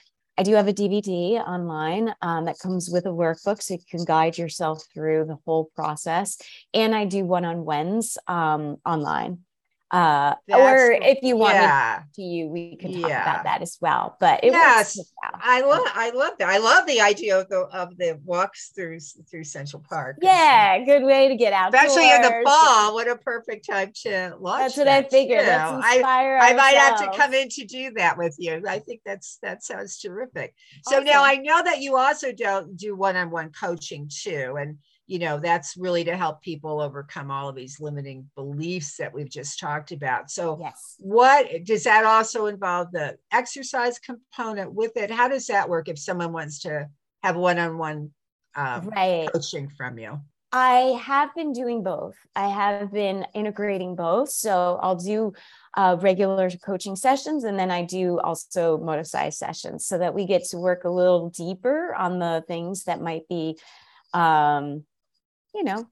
I 0.40 0.42
do 0.42 0.54
have 0.54 0.68
a 0.68 0.72
DVD 0.72 1.34
online 1.34 2.14
um, 2.22 2.46
that 2.46 2.58
comes 2.58 2.88
with 2.88 3.04
a 3.04 3.10
workbook 3.10 3.60
so 3.60 3.74
you 3.74 3.80
can 3.90 4.06
guide 4.06 4.38
yourself 4.38 4.82
through 4.94 5.26
the 5.26 5.36
whole 5.44 5.70
process. 5.76 6.38
And 6.72 6.94
I 6.94 7.04
do 7.04 7.26
one 7.26 7.44
on 7.44 7.66
ones 7.66 8.16
um, 8.26 8.78
online 8.86 9.40
uh 9.90 10.34
or 10.48 10.92
if 10.92 11.18
you 11.22 11.36
want 11.36 11.54
yeah. 11.54 12.02
to 12.14 12.22
you 12.22 12.48
we 12.48 12.76
can 12.76 12.92
talk 12.92 13.10
yeah. 13.10 13.22
about 13.22 13.44
that 13.44 13.60
as 13.60 13.76
well 13.80 14.16
but 14.20 14.42
yes. 14.44 14.98
i 15.34 15.60
love 15.62 15.82
i 15.94 16.10
love 16.10 16.32
that. 16.38 16.48
I 16.48 16.58
love 16.58 16.86
the 16.86 17.00
idea 17.00 17.40
of 17.40 17.48
the 17.48 17.60
of 17.72 17.96
the 17.96 18.20
walks 18.24 18.68
through 18.68 19.00
through 19.28 19.44
central 19.44 19.84
park 19.88 20.18
yeah 20.22 20.84
good 20.84 21.02
way 21.02 21.28
to 21.28 21.34
get 21.34 21.52
out 21.52 21.74
especially 21.74 22.10
in 22.10 22.22
the 22.22 22.42
fall 22.44 22.94
what 22.94 23.08
a 23.08 23.16
perfect 23.16 23.66
time 23.68 23.92
to 24.02 24.36
launch 24.38 24.60
that's 24.60 24.76
what 24.76 24.84
that, 24.84 25.06
i 25.06 25.08
figured. 25.08 25.40
You 25.40 25.46
know. 25.46 25.80
I, 25.82 26.02
I 26.40 26.52
might 26.54 26.76
have 26.76 27.00
to 27.00 27.18
come 27.18 27.34
in 27.34 27.48
to 27.48 27.64
do 27.64 27.92
that 27.92 28.16
with 28.16 28.36
you. 28.38 28.62
I 28.68 28.78
think 28.78 29.00
that's 29.04 29.38
that 29.42 29.62
sounds 29.62 29.98
terrific. 29.98 30.54
So 30.84 30.96
awesome. 30.96 31.04
now 31.04 31.24
i 31.24 31.36
know 31.36 31.62
that 31.62 31.80
you 31.80 31.96
also 31.96 32.32
don't 32.32 32.76
do 32.76 32.94
one-on-one 32.94 33.52
coaching 33.52 34.10
too 34.12 34.56
and 34.58 34.78
you 35.10 35.18
know 35.18 35.40
that's 35.40 35.76
really 35.76 36.04
to 36.04 36.16
help 36.16 36.40
people 36.40 36.80
overcome 36.80 37.32
all 37.32 37.48
of 37.48 37.56
these 37.56 37.80
limiting 37.80 38.30
beliefs 38.36 38.96
that 38.96 39.12
we've 39.12 39.28
just 39.28 39.58
talked 39.58 39.90
about 39.90 40.30
so 40.30 40.56
yes. 40.60 40.94
what 40.98 41.48
does 41.64 41.82
that 41.82 42.04
also 42.04 42.46
involve 42.46 42.92
the 42.92 43.16
exercise 43.32 43.98
component 43.98 44.72
with 44.72 44.96
it 44.96 45.10
how 45.10 45.26
does 45.26 45.48
that 45.48 45.68
work 45.68 45.88
if 45.88 45.98
someone 45.98 46.32
wants 46.32 46.60
to 46.60 46.88
have 47.24 47.36
one-on-one 47.36 48.10
um, 48.54 48.88
right. 48.88 49.28
coaching 49.32 49.68
from 49.68 49.98
you 49.98 50.18
I 50.52 51.00
have 51.04 51.32
been 51.36 51.52
doing 51.52 51.84
both. 51.84 52.16
I 52.34 52.48
have 52.48 52.92
been 52.92 53.24
integrating 53.34 53.94
both. 53.94 54.30
So 54.30 54.80
I'll 54.82 54.96
do 54.96 55.32
uh, 55.76 55.96
regular 56.00 56.50
coaching 56.50 56.96
sessions 56.96 57.44
and 57.44 57.56
then 57.56 57.70
I 57.70 57.84
do 57.84 58.18
also 58.18 58.76
Moticize 58.76 59.34
sessions 59.34 59.86
so 59.86 59.98
that 59.98 60.12
we 60.12 60.26
get 60.26 60.42
to 60.46 60.58
work 60.58 60.82
a 60.82 60.90
little 60.90 61.30
deeper 61.30 61.94
on 61.94 62.18
the 62.18 62.42
things 62.48 62.82
that 62.84 63.00
might 63.00 63.28
be 63.28 63.58
um, 64.12 64.84
you 65.54 65.64
know, 65.64 65.86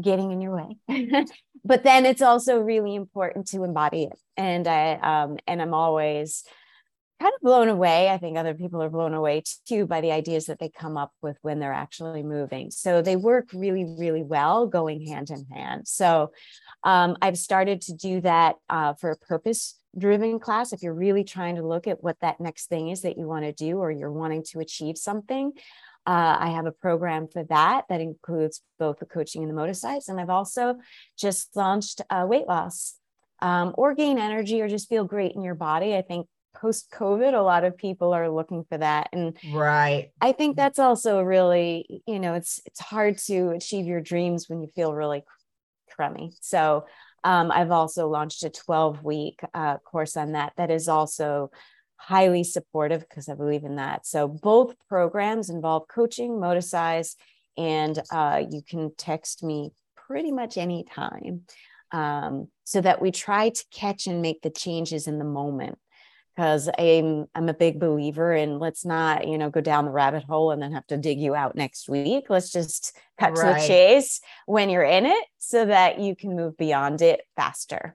getting 0.00 0.30
in 0.30 0.40
your 0.40 0.56
way. 0.56 1.24
but 1.64 1.84
then 1.84 2.06
it's 2.06 2.22
also 2.22 2.60
really 2.60 2.94
important 2.94 3.48
to 3.48 3.64
embody 3.64 4.04
it. 4.04 4.18
And 4.36 4.66
I 4.66 4.94
um 4.94 5.38
and 5.46 5.60
I'm 5.60 5.74
always 5.74 6.44
kind 7.20 7.32
of 7.34 7.40
blown 7.40 7.68
away. 7.68 8.08
I 8.08 8.18
think 8.18 8.36
other 8.36 8.54
people 8.54 8.82
are 8.82 8.90
blown 8.90 9.14
away 9.14 9.44
too 9.66 9.86
by 9.86 10.00
the 10.00 10.10
ideas 10.10 10.46
that 10.46 10.58
they 10.58 10.68
come 10.68 10.96
up 10.96 11.12
with 11.22 11.36
when 11.42 11.60
they're 11.60 11.72
actually 11.72 12.24
moving. 12.24 12.70
So 12.70 13.00
they 13.00 13.14
work 13.14 13.50
really, 13.52 13.84
really 13.84 14.24
well 14.24 14.66
going 14.66 15.06
hand 15.06 15.30
in 15.30 15.46
hand. 15.46 15.86
So 15.86 16.32
um, 16.82 17.16
I've 17.22 17.38
started 17.38 17.80
to 17.82 17.94
do 17.94 18.20
that 18.22 18.56
uh, 18.68 18.94
for 18.94 19.10
a 19.10 19.16
purpose 19.16 19.78
driven 19.96 20.40
class. 20.40 20.72
If 20.72 20.82
you're 20.82 20.94
really 20.94 21.22
trying 21.22 21.56
to 21.56 21.66
look 21.66 21.86
at 21.86 22.02
what 22.02 22.18
that 22.22 22.40
next 22.40 22.66
thing 22.66 22.88
is 22.88 23.02
that 23.02 23.18
you 23.18 23.26
want 23.26 23.44
to 23.44 23.52
do 23.52 23.78
or 23.78 23.90
you're 23.90 24.10
wanting 24.10 24.42
to 24.50 24.60
achieve 24.60 24.98
something, 24.98 25.52
uh, 26.06 26.36
I 26.38 26.50
have 26.50 26.66
a 26.66 26.72
program 26.72 27.28
for 27.28 27.44
that 27.44 27.84
that 27.88 28.00
includes 28.00 28.60
both 28.78 28.98
the 28.98 29.06
coaching 29.06 29.42
and 29.42 29.50
the 29.50 29.60
Moticized. 29.60 30.08
And 30.08 30.20
I've 30.20 30.30
also 30.30 30.76
just 31.16 31.54
launched 31.54 32.00
uh, 32.10 32.26
weight 32.28 32.48
loss 32.48 32.96
um, 33.40 33.74
or 33.78 33.94
gain 33.94 34.18
energy 34.18 34.60
or 34.60 34.68
just 34.68 34.88
feel 34.88 35.04
great 35.04 35.32
in 35.32 35.42
your 35.42 35.54
body. 35.54 35.94
I 35.94 36.02
think 36.02 36.26
post 36.54 36.90
COVID, 36.92 37.34
a 37.34 37.42
lot 37.42 37.64
of 37.64 37.76
people 37.76 38.12
are 38.12 38.28
looking 38.28 38.64
for 38.64 38.78
that. 38.78 39.08
And 39.12 39.36
right. 39.52 40.10
I 40.20 40.32
think 40.32 40.56
that's 40.56 40.78
also 40.78 41.20
really, 41.22 42.02
you 42.06 42.18
know, 42.18 42.34
it's 42.34 42.60
it's 42.66 42.80
hard 42.80 43.18
to 43.26 43.50
achieve 43.50 43.86
your 43.86 44.00
dreams 44.00 44.48
when 44.48 44.60
you 44.60 44.68
feel 44.74 44.94
really 44.94 45.22
crummy. 45.90 46.32
So 46.40 46.86
um, 47.24 47.52
I've 47.52 47.70
also 47.70 48.08
launched 48.08 48.42
a 48.42 48.50
12 48.50 49.04
week 49.04 49.40
uh, 49.54 49.78
course 49.78 50.16
on 50.16 50.32
that 50.32 50.52
that 50.56 50.70
is 50.70 50.88
also 50.88 51.50
highly 52.02 52.42
supportive 52.42 53.00
because 53.00 53.28
I 53.28 53.34
believe 53.34 53.62
in 53.62 53.76
that. 53.76 54.06
So 54.06 54.26
both 54.26 54.74
programs 54.88 55.50
involve 55.50 55.86
coaching, 55.86 56.32
Moticize, 56.32 57.14
and 57.56 57.96
uh, 58.10 58.42
you 58.50 58.60
can 58.68 58.92
text 58.96 59.44
me 59.44 59.70
pretty 59.94 60.32
much 60.32 60.58
anytime 60.58 61.42
um, 61.92 62.48
so 62.64 62.80
that 62.80 63.00
we 63.00 63.12
try 63.12 63.50
to 63.50 63.64
catch 63.70 64.08
and 64.08 64.20
make 64.20 64.42
the 64.42 64.50
changes 64.50 65.06
in 65.06 65.18
the 65.18 65.24
moment 65.24 65.78
because 66.34 66.68
I'm 66.76 67.26
I'm 67.34 67.48
a 67.48 67.54
big 67.54 67.78
believer 67.78 68.32
in 68.32 68.58
let's 68.58 68.84
not 68.84 69.28
you 69.28 69.38
know 69.38 69.50
go 69.50 69.60
down 69.60 69.84
the 69.84 69.90
rabbit 69.90 70.24
hole 70.24 70.50
and 70.50 70.60
then 70.60 70.72
have 70.72 70.86
to 70.88 70.96
dig 70.96 71.20
you 71.20 71.36
out 71.36 71.54
next 71.54 71.88
week. 71.88 72.24
Let's 72.28 72.50
just 72.50 72.96
cut 73.20 73.36
right. 73.36 73.54
to 73.54 73.60
the 73.60 73.66
chase 73.66 74.20
when 74.46 74.70
you're 74.70 74.82
in 74.82 75.06
it 75.06 75.24
so 75.38 75.66
that 75.66 76.00
you 76.00 76.16
can 76.16 76.34
move 76.34 76.56
beyond 76.56 77.00
it 77.00 77.20
faster. 77.36 77.94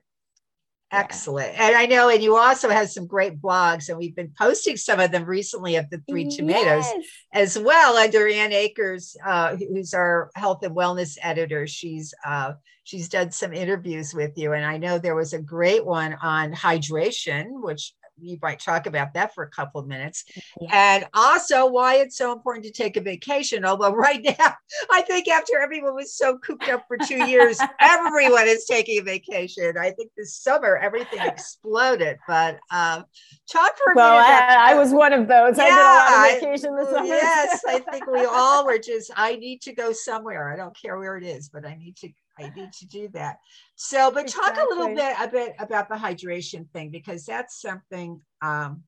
Excellent. 0.90 1.58
And 1.58 1.76
I 1.76 1.84
know, 1.84 2.08
and 2.08 2.22
you 2.22 2.36
also 2.36 2.70
have 2.70 2.88
some 2.88 3.06
great 3.06 3.42
blogs, 3.42 3.90
and 3.90 3.98
we've 3.98 4.16
been 4.16 4.32
posting 4.38 4.78
some 4.78 5.00
of 5.00 5.10
them 5.10 5.24
recently 5.24 5.76
of 5.76 5.90
the 5.90 6.02
three 6.08 6.28
tomatoes 6.28 6.86
yes. 6.86 7.06
as 7.34 7.58
well 7.58 7.96
under 7.98 8.26
Ann 8.26 8.52
Akers, 8.52 9.14
uh, 9.24 9.56
who's 9.56 9.92
our 9.92 10.30
health 10.34 10.62
and 10.62 10.74
wellness 10.74 11.18
editor. 11.22 11.66
She's 11.66 12.14
uh, 12.24 12.54
she's 12.88 13.10
done 13.10 13.30
some 13.30 13.52
interviews 13.52 14.14
with 14.14 14.32
you. 14.36 14.54
And 14.54 14.64
I 14.64 14.78
know 14.78 14.98
there 14.98 15.14
was 15.14 15.34
a 15.34 15.42
great 15.42 15.84
one 15.84 16.16
on 16.22 16.54
hydration, 16.54 17.62
which 17.62 17.92
you 18.20 18.38
might 18.42 18.60
talk 18.60 18.86
about 18.86 19.14
that 19.14 19.34
for 19.34 19.44
a 19.44 19.50
couple 19.50 19.80
of 19.80 19.86
minutes. 19.86 20.24
Yeah. 20.60 20.68
And 20.72 21.06
also 21.14 21.66
why 21.66 21.96
it's 21.96 22.16
so 22.16 22.32
important 22.32 22.64
to 22.66 22.72
take 22.72 22.96
a 22.96 23.00
vacation. 23.00 23.64
Although 23.64 23.94
right 23.94 24.22
now, 24.38 24.54
I 24.90 25.02
think 25.02 25.28
after 25.28 25.58
everyone 25.58 25.94
was 25.94 26.14
so 26.14 26.38
cooped 26.38 26.68
up 26.68 26.84
for 26.88 26.96
two 26.96 27.26
years, 27.26 27.58
everyone 27.80 28.46
is 28.46 28.64
taking 28.64 29.00
a 29.00 29.02
vacation. 29.02 29.76
I 29.78 29.90
think 29.90 30.10
this 30.16 30.36
summer 30.36 30.76
everything 30.76 31.20
exploded. 31.20 32.18
But 32.26 32.58
um, 32.70 33.04
talk 33.50 33.76
for 33.76 33.92
a 33.92 33.96
well, 33.96 34.20
minute. 34.20 34.26
I, 34.26 34.72
I, 34.72 34.74
was 34.74 34.92
one 34.92 35.12
of 35.12 35.28
those. 35.28 35.56
Yeah, 35.56 35.64
I 35.64 35.68
did 35.68 35.74
a 35.74 35.82
lot 35.82 36.28
of 36.28 36.40
vacation 36.40 36.76
this 36.76 36.90
summer. 36.90 37.06
Yes, 37.06 37.62
I 37.66 37.78
think 37.90 38.06
we 38.06 38.24
all 38.24 38.66
were 38.66 38.78
just, 38.78 39.10
I 39.16 39.36
need 39.36 39.62
to 39.62 39.72
go 39.72 39.92
somewhere. 39.92 40.52
I 40.52 40.56
don't 40.56 40.76
care 40.76 40.98
where 40.98 41.16
it 41.16 41.24
is, 41.24 41.48
but 41.48 41.64
I 41.64 41.74
need 41.74 41.96
to 41.96 42.08
I 42.38 42.52
need 42.54 42.72
to 42.72 42.86
do 42.86 43.08
that. 43.14 43.38
So, 43.74 44.10
but 44.10 44.24
exactly. 44.24 44.54
talk 44.54 44.64
a 44.64 44.68
little 44.68 44.94
bit 44.94 45.16
a 45.20 45.28
bit 45.28 45.54
about 45.58 45.88
the 45.88 45.96
hydration 45.96 46.68
thing 46.70 46.90
because 46.90 47.24
that's 47.24 47.60
something 47.60 48.20
um, 48.42 48.82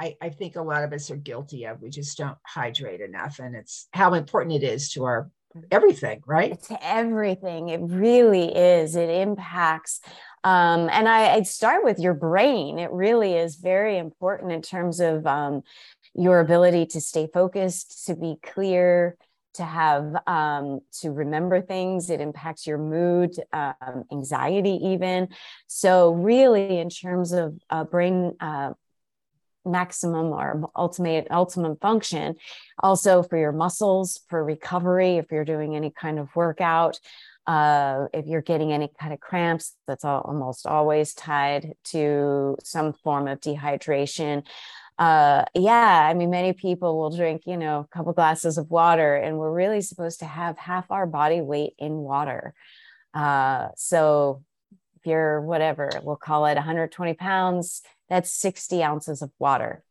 I, 0.00 0.16
I 0.22 0.30
think 0.30 0.56
a 0.56 0.62
lot 0.62 0.82
of 0.82 0.94
us 0.94 1.10
are 1.10 1.16
guilty 1.16 1.66
of. 1.66 1.82
We 1.82 1.90
just 1.90 2.16
don't 2.16 2.38
hydrate 2.46 3.02
enough, 3.02 3.38
and 3.38 3.54
it's 3.54 3.86
how 3.92 4.14
important 4.14 4.62
it 4.62 4.66
is 4.66 4.90
to 4.92 5.04
our 5.04 5.30
everything, 5.70 6.22
right? 6.26 6.52
It's 6.52 6.72
everything. 6.80 7.68
It 7.68 7.80
really 7.82 8.54
is. 8.54 8.96
It 8.96 9.10
impacts. 9.10 10.00
Um, 10.42 10.88
and 10.90 11.06
I, 11.06 11.34
I'd 11.34 11.46
start 11.46 11.84
with 11.84 11.98
your 11.98 12.14
brain. 12.14 12.78
It 12.78 12.90
really 12.90 13.34
is 13.34 13.56
very 13.56 13.98
important 13.98 14.52
in 14.52 14.62
terms 14.62 15.00
of 15.00 15.26
um, 15.26 15.62
your 16.14 16.40
ability 16.40 16.86
to 16.86 17.00
stay 17.00 17.28
focused, 17.32 18.06
to 18.06 18.16
be 18.16 18.36
clear, 18.42 19.18
to 19.54 19.64
have 19.64 20.16
um, 20.26 20.80
to 21.00 21.10
remember 21.10 21.60
things. 21.60 22.10
It 22.10 22.20
impacts 22.20 22.66
your 22.66 22.78
mood 22.78 23.34
um, 23.52 24.04
anxiety 24.12 24.78
even. 24.82 25.28
So 25.66 26.12
really 26.12 26.78
in 26.78 26.88
terms 26.88 27.32
of 27.32 27.58
uh, 27.68 27.84
brain 27.84 28.36
uh, 28.40 28.74
maximum 29.64 30.26
or 30.26 30.70
ultimate 30.74 31.26
ultimate 31.30 31.78
function 31.80 32.34
also 32.82 33.22
for 33.22 33.36
your 33.36 33.52
muscles 33.52 34.20
for 34.28 34.42
recovery 34.42 35.18
if 35.18 35.30
you're 35.30 35.44
doing 35.44 35.76
any 35.76 35.90
kind 35.90 36.18
of 36.18 36.34
workout 36.34 36.98
uh, 37.46 38.06
if 38.14 38.26
you're 38.26 38.40
getting 38.40 38.72
any 38.72 38.90
kind 38.98 39.12
of 39.12 39.20
cramps 39.20 39.76
that's 39.86 40.04
almost 40.04 40.66
always 40.66 41.12
tied 41.12 41.74
to 41.84 42.56
some 42.62 42.92
form 42.92 43.28
of 43.28 43.38
dehydration 43.40 44.42
uh, 45.00 45.46
yeah, 45.54 46.06
I 46.10 46.12
mean, 46.12 46.28
many 46.28 46.52
people 46.52 46.98
will 46.98 47.16
drink, 47.16 47.44
you 47.46 47.56
know, 47.56 47.80
a 47.80 47.96
couple 47.96 48.12
glasses 48.12 48.58
of 48.58 48.70
water, 48.70 49.16
and 49.16 49.38
we're 49.38 49.50
really 49.50 49.80
supposed 49.80 50.18
to 50.18 50.26
have 50.26 50.58
half 50.58 50.90
our 50.90 51.06
body 51.06 51.40
weight 51.40 51.72
in 51.78 51.94
water. 51.94 52.52
Uh, 53.14 53.68
so 53.76 54.44
if 54.96 55.06
you're 55.06 55.40
whatever, 55.40 55.88
we'll 56.02 56.16
call 56.16 56.44
it 56.44 56.56
120 56.56 57.14
pounds, 57.14 57.80
that's 58.10 58.30
60 58.30 58.82
ounces 58.82 59.22
of 59.22 59.30
water. 59.38 59.82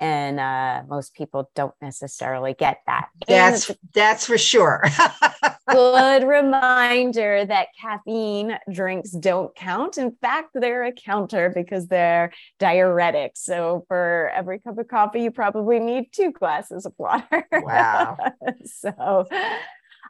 And 0.00 0.40
uh, 0.40 0.82
most 0.88 1.14
people 1.14 1.50
don't 1.54 1.74
necessarily 1.82 2.54
get 2.54 2.78
that. 2.86 3.08
That's 3.28 3.70
that's 3.94 4.26
for 4.26 4.38
sure. 4.38 4.82
good 5.70 6.26
reminder 6.26 7.44
that 7.44 7.68
caffeine 7.80 8.58
drinks 8.72 9.10
don't 9.10 9.54
count. 9.54 9.98
In 9.98 10.16
fact, 10.20 10.50
they're 10.54 10.84
a 10.84 10.92
counter 10.92 11.50
because 11.54 11.86
they're 11.86 12.32
diuretics. 12.58 13.38
So 13.38 13.84
for 13.88 14.30
every 14.34 14.58
cup 14.58 14.78
of 14.78 14.88
coffee, 14.88 15.22
you 15.22 15.30
probably 15.30 15.78
need 15.78 16.12
two 16.12 16.32
glasses 16.32 16.86
of 16.86 16.94
water. 16.98 17.46
Wow. 17.52 18.16
so 18.64 19.26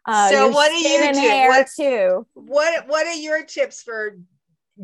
uh, 0.06 0.30
so 0.30 0.48
what 0.48 0.70
do 0.70 0.88
you 0.88 1.12
do? 1.12 1.48
What, 1.48 1.68
too. 1.76 2.26
What 2.34 2.88
What 2.88 3.06
are 3.06 3.14
your 3.14 3.44
tips 3.44 3.82
for 3.82 4.16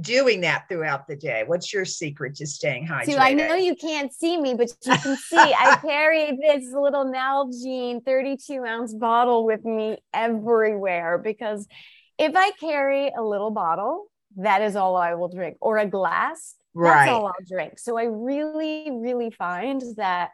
doing 0.00 0.42
that 0.42 0.68
throughout 0.68 1.06
the 1.06 1.16
day? 1.16 1.44
What's 1.46 1.72
your 1.72 1.85
secret 1.85 2.37
to 2.37 2.46
staying 2.46 2.87
hydrated? 2.87 3.12
So 3.12 3.18
I 3.18 3.32
know 3.32 3.54
you 3.54 3.74
can't 3.74 4.12
see 4.12 4.40
me, 4.40 4.54
but 4.54 4.68
you 4.85 4.96
can 4.96 5.16
see 5.28 5.37
I 5.37 5.78
carry 5.80 6.38
this 6.40 6.72
little 6.72 7.04
Nalgene 7.06 8.04
32 8.04 8.64
ounce 8.64 8.94
bottle 8.94 9.44
with 9.44 9.64
me 9.64 9.98
everywhere 10.12 11.18
because 11.18 11.66
if 12.18 12.32
I 12.35 12.50
carry 12.52 13.11
a 13.16 13.22
little 13.22 13.50
bottle, 13.50 14.06
that 14.37 14.62
is 14.62 14.76
all 14.76 14.96
I 14.96 15.14
will 15.14 15.28
drink, 15.28 15.56
or 15.61 15.78
a 15.78 15.87
glass, 15.87 16.54
right. 16.74 17.06
that's 17.06 17.11
all 17.11 17.26
I'll 17.26 17.35
drink. 17.46 17.78
So 17.78 17.98
I 17.98 18.04
really, 18.04 18.90
really 18.90 19.30
find 19.30 19.82
that 19.96 20.30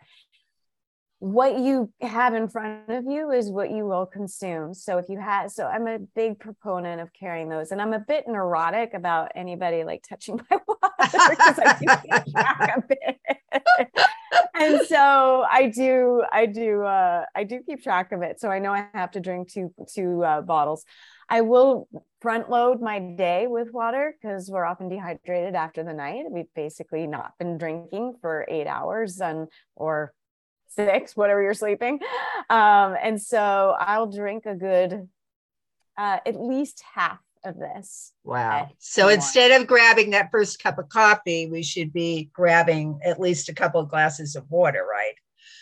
what 1.22 1.60
you 1.60 1.88
have 2.00 2.34
in 2.34 2.48
front 2.48 2.88
of 2.88 3.04
you 3.04 3.30
is 3.30 3.48
what 3.48 3.70
you 3.70 3.86
will 3.86 4.06
consume. 4.06 4.74
So 4.74 4.98
if 4.98 5.08
you 5.08 5.20
have, 5.20 5.52
so 5.52 5.68
I'm 5.68 5.86
a 5.86 6.00
big 6.00 6.40
proponent 6.40 7.00
of 7.00 7.12
carrying 7.12 7.48
those, 7.48 7.70
and 7.70 7.80
I'm 7.80 7.92
a 7.92 8.00
bit 8.00 8.24
neurotic 8.26 8.92
about 8.92 9.30
anybody 9.36 9.84
like 9.84 10.02
touching 10.02 10.40
my 10.50 10.58
water 10.66 11.28
because 11.30 11.60
I 11.60 11.76
do 11.78 11.86
keep 12.02 12.32
track 12.34 12.76
of 12.76 12.84
it. 12.90 13.20
and 14.56 14.80
so 14.88 15.44
I 15.48 15.68
do, 15.68 16.24
I 16.32 16.46
do, 16.46 16.82
uh, 16.82 17.24
I 17.36 17.44
do 17.44 17.60
keep 17.64 17.84
track 17.84 18.10
of 18.10 18.22
it. 18.22 18.40
So 18.40 18.48
I 18.48 18.58
know 18.58 18.72
I 18.72 18.88
have 18.92 19.12
to 19.12 19.20
drink 19.20 19.52
two 19.52 19.72
two 19.94 20.24
uh, 20.24 20.40
bottles. 20.40 20.84
I 21.28 21.42
will 21.42 21.86
front 22.20 22.50
load 22.50 22.80
my 22.80 22.98
day 22.98 23.46
with 23.46 23.68
water 23.72 24.16
because 24.20 24.50
we're 24.50 24.64
often 24.64 24.88
dehydrated 24.88 25.54
after 25.54 25.84
the 25.84 25.92
night. 25.92 26.24
We've 26.28 26.52
basically 26.56 27.06
not 27.06 27.34
been 27.38 27.58
drinking 27.58 28.16
for 28.20 28.44
eight 28.48 28.66
hours 28.66 29.20
and 29.20 29.46
or 29.76 30.12
six, 30.74 31.16
whatever 31.16 31.42
you're 31.42 31.54
sleeping. 31.54 32.00
Um, 32.50 32.96
and 33.00 33.20
so 33.20 33.76
I'll 33.78 34.10
drink 34.10 34.46
a 34.46 34.54
good, 34.54 35.08
uh, 35.96 36.18
at 36.24 36.40
least 36.40 36.82
half 36.94 37.20
of 37.44 37.58
this. 37.58 38.12
Wow. 38.24 38.70
So 38.78 39.08
instead 39.08 39.60
of 39.60 39.66
grabbing 39.66 40.10
that 40.10 40.30
first 40.30 40.62
cup 40.62 40.78
of 40.78 40.88
coffee, 40.88 41.46
we 41.46 41.62
should 41.62 41.92
be 41.92 42.30
grabbing 42.32 43.00
at 43.04 43.20
least 43.20 43.48
a 43.48 43.54
couple 43.54 43.80
of 43.80 43.88
glasses 43.88 44.36
of 44.36 44.50
water, 44.50 44.86
right? 44.88 45.14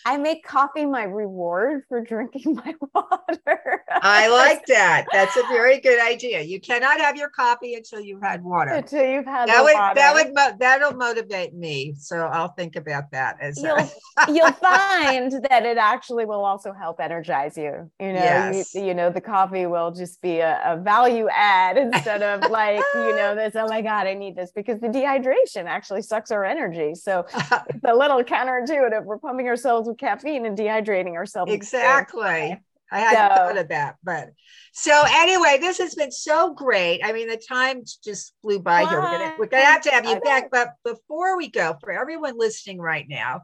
I 0.07 0.17
make 0.17 0.45
coffee 0.45 0.87
my 0.87 1.05
reward 1.05 1.83
for 1.89 2.01
drinking 2.05 2.55
my 2.55 2.75
water. 2.95 3.85
I 3.91 4.29
like 4.31 4.65
that. 4.67 5.07
That's 5.13 5.37
a 5.37 5.43
very 5.43 5.81
good 5.81 6.01
idea. 6.01 6.41
You 6.41 6.61
cannot 6.61 7.01
have 7.01 7.17
your 7.17 7.29
coffee 7.29 7.75
until 7.75 8.01
you've 8.01 8.23
had 8.23 8.43
water. 8.43 8.73
Until 8.73 9.05
you've 9.05 9.27
had 9.27 9.49
that 9.49 9.63
would 9.63 9.75
water. 9.75 9.95
that 9.95 10.15
would 10.15 10.59
that'll 10.59 10.95
motivate 10.95 11.55
me. 11.55 11.95
So 11.99 12.19
I'll 12.19 12.53
think 12.53 12.77
about 12.77 13.11
that 13.13 13.37
as 13.41 13.63
you'll, 13.63 13.91
you'll 14.29 14.53
find 14.53 15.33
that 15.51 15.65
it 15.65 15.77
actually 15.77 16.25
will 16.25 16.45
also 16.45 16.73
help 16.73 17.01
energize 17.01 17.57
you. 17.57 17.91
You 18.01 18.13
know, 18.13 18.21
yes. 18.21 18.75
you, 18.75 18.85
you 18.85 18.95
know, 18.95 19.11
the 19.11 19.21
coffee 19.21 19.67
will 19.67 19.91
just 19.91 20.21
be 20.23 20.39
a, 20.39 20.61
a 20.65 20.77
value 20.81 21.29
add 21.31 21.77
instead 21.77 22.23
of 22.23 22.51
like, 22.51 22.83
you 22.95 23.17
know, 23.17 23.35
this, 23.35 23.55
oh 23.57 23.67
my 23.67 23.83
God, 23.83 24.07
I 24.07 24.15
need 24.15 24.37
this 24.37 24.51
because 24.51 24.81
the 24.81 24.89
dehydration 24.89 25.67
actually 25.67 26.03
sucks 26.03 26.31
our 26.31 26.45
energy. 26.45 26.95
So 26.95 27.27
it's 27.69 27.85
a 27.85 27.95
little 27.95 28.23
counterintuitive. 28.23 29.05
We're 29.05 29.19
pumping 29.19 29.49
ourselves 29.49 29.89
with 29.91 29.99
caffeine 29.99 30.47
and 30.47 30.57
dehydrating 30.57 31.15
ourselves. 31.15 31.53
Exactly. 31.53 32.61
I 32.93 32.99
hadn't 32.99 33.37
so, 33.37 33.37
thought 33.37 33.59
of 33.59 33.69
that, 33.69 33.97
but 34.03 34.31
so 34.73 35.05
anyway, 35.09 35.59
this 35.61 35.79
has 35.79 35.95
been 35.95 36.11
so 36.11 36.55
great. 36.55 37.03
I 37.05 37.13
mean, 37.13 37.29
the 37.29 37.37
time 37.37 37.85
just 38.03 38.35
flew 38.43 38.59
by 38.59 38.85
here. 38.85 39.01
We're 39.01 39.11
gonna, 39.11 39.35
we're 39.39 39.47
gonna 39.47 39.65
have 39.65 39.83
to 39.83 39.91
have 39.91 40.07
you 40.07 40.21
back, 40.21 40.51
but 40.51 40.75
before 40.85 41.37
we 41.37 41.49
go, 41.51 41.77
for 41.81 41.93
everyone 41.93 42.37
listening 42.37 42.81
right 42.81 43.07
now 43.09 43.43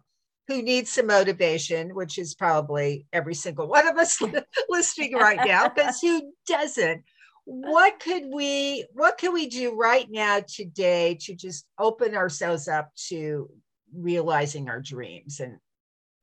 who 0.48 0.62
needs 0.62 0.90
some 0.90 1.06
motivation, 1.06 1.94
which 1.94 2.18
is 2.18 2.34
probably 2.34 3.06
every 3.12 3.34
single 3.34 3.68
one 3.68 3.86
of 3.86 3.96
us 3.96 4.20
listening 4.68 5.14
right 5.14 5.40
now, 5.46 5.68
because 5.68 6.00
who 6.00 6.32
doesn't? 6.46 7.02
What 7.44 8.00
could 8.00 8.24
we 8.32 8.86
what 8.92 9.18
can 9.18 9.32
we 9.32 9.48
do 9.48 9.76
right 9.76 10.06
now 10.10 10.40
today 10.40 11.18
to 11.22 11.34
just 11.34 11.66
open 11.78 12.16
ourselves 12.16 12.66
up 12.66 12.90
to 13.08 13.48
realizing 13.94 14.68
our 14.68 14.80
dreams 14.80 15.38
and 15.40 15.58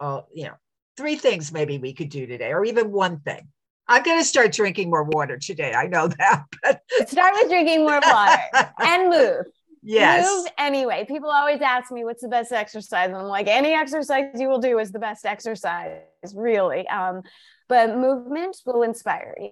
uh, 0.03 0.21
you 0.33 0.43
know, 0.43 0.53
three 0.97 1.15
things 1.15 1.53
maybe 1.53 1.77
we 1.77 1.93
could 1.93 2.09
do 2.09 2.27
today, 2.27 2.51
or 2.51 2.65
even 2.65 2.91
one 2.91 3.19
thing. 3.21 3.47
I'm 3.87 4.03
going 4.03 4.19
to 4.19 4.25
start 4.25 4.51
drinking 4.51 4.89
more 4.89 5.03
water 5.03 5.37
today. 5.37 5.73
I 5.73 5.87
know 5.87 6.07
that. 6.19 6.43
But 6.61 6.81
start 7.09 7.33
with 7.35 7.49
drinking 7.49 7.81
more 7.81 8.01
water 8.05 8.41
and 8.79 9.09
move. 9.09 9.45
Yes. 9.81 10.25
Move 10.25 10.47
anyway. 10.57 11.05
People 11.07 11.29
always 11.29 11.61
ask 11.61 11.91
me 11.91 12.03
what's 12.03 12.21
the 12.21 12.29
best 12.29 12.51
exercise. 12.51 13.07
And 13.07 13.17
I'm 13.17 13.25
like, 13.25 13.47
any 13.47 13.73
exercise 13.73 14.25
you 14.35 14.47
will 14.47 14.59
do 14.59 14.79
is 14.79 14.91
the 14.91 14.99
best 14.99 15.25
exercise, 15.25 16.01
really. 16.33 16.87
Um, 16.87 17.21
but 17.67 17.97
movement 17.97 18.57
will 18.65 18.83
inspire 18.83 19.35
you. 19.39 19.51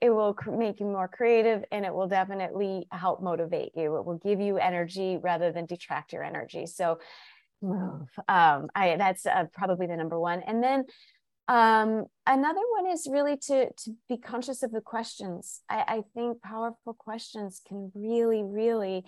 It 0.00 0.10
will 0.10 0.36
make 0.50 0.80
you 0.80 0.86
more 0.86 1.06
creative 1.06 1.64
and 1.70 1.84
it 1.84 1.94
will 1.94 2.08
definitely 2.08 2.86
help 2.90 3.22
motivate 3.22 3.72
you. 3.76 3.96
It 3.96 4.04
will 4.04 4.18
give 4.18 4.40
you 4.40 4.58
energy 4.58 5.18
rather 5.20 5.52
than 5.52 5.66
detract 5.66 6.12
your 6.12 6.24
energy. 6.24 6.66
So 6.66 6.98
move. 7.62 8.08
Um, 8.28 8.68
I 8.74 8.96
that's 8.96 9.26
uh, 9.26 9.44
probably 9.52 9.86
the 9.86 9.96
number 9.96 10.18
one. 10.18 10.42
And 10.46 10.62
then 10.62 10.84
um, 11.48 12.04
another 12.26 12.60
one 12.76 12.92
is 12.92 13.08
really 13.10 13.36
to 13.36 13.66
to 13.72 13.90
be 14.08 14.18
conscious 14.18 14.62
of 14.62 14.70
the 14.70 14.80
questions. 14.80 15.62
I, 15.68 15.84
I 15.88 16.02
think 16.14 16.42
powerful 16.42 16.94
questions 16.94 17.60
can 17.66 17.90
really, 17.94 18.42
really 18.42 19.04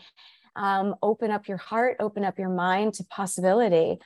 um, 0.57 0.95
open 1.03 1.31
up 1.31 1.49
your 1.49 1.59
heart, 1.59 1.97
open 2.01 2.25
up 2.25 2.39
your 2.39 2.49
mind 2.49 2.95
to 2.95 3.05
possibility. 3.05 3.99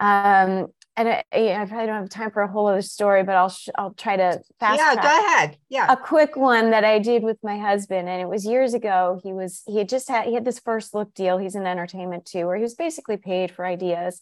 Um, 0.00 0.68
and 0.96 1.08
I, 1.08 1.24
I, 1.32 1.64
probably 1.66 1.86
don't 1.86 2.00
have 2.00 2.08
time 2.10 2.30
for 2.30 2.42
a 2.42 2.48
whole 2.48 2.66
other 2.66 2.82
story, 2.82 3.22
but 3.22 3.34
I'll 3.34 3.48
sh- 3.48 3.70
I'll 3.76 3.94
try 3.94 4.16
to 4.16 4.42
fast. 4.60 4.78
Yeah, 4.78 4.94
go 4.94 5.26
ahead. 5.26 5.56
Yeah, 5.70 5.90
a 5.90 5.96
quick 5.96 6.36
one 6.36 6.70
that 6.70 6.84
I 6.84 6.98
did 6.98 7.22
with 7.22 7.38
my 7.42 7.58
husband, 7.58 8.08
and 8.08 8.20
it 8.20 8.28
was 8.28 8.44
years 8.44 8.74
ago. 8.74 9.18
He 9.22 9.32
was 9.32 9.62
he 9.66 9.78
had 9.78 9.88
just 9.88 10.08
had 10.08 10.26
he 10.26 10.34
had 10.34 10.44
this 10.44 10.58
first 10.58 10.94
look 10.94 11.14
deal. 11.14 11.38
He's 11.38 11.54
in 11.54 11.66
entertainment 11.66 12.26
too, 12.26 12.46
where 12.46 12.56
he 12.56 12.62
was 12.62 12.74
basically 12.74 13.16
paid 13.16 13.50
for 13.50 13.64
ideas. 13.64 14.20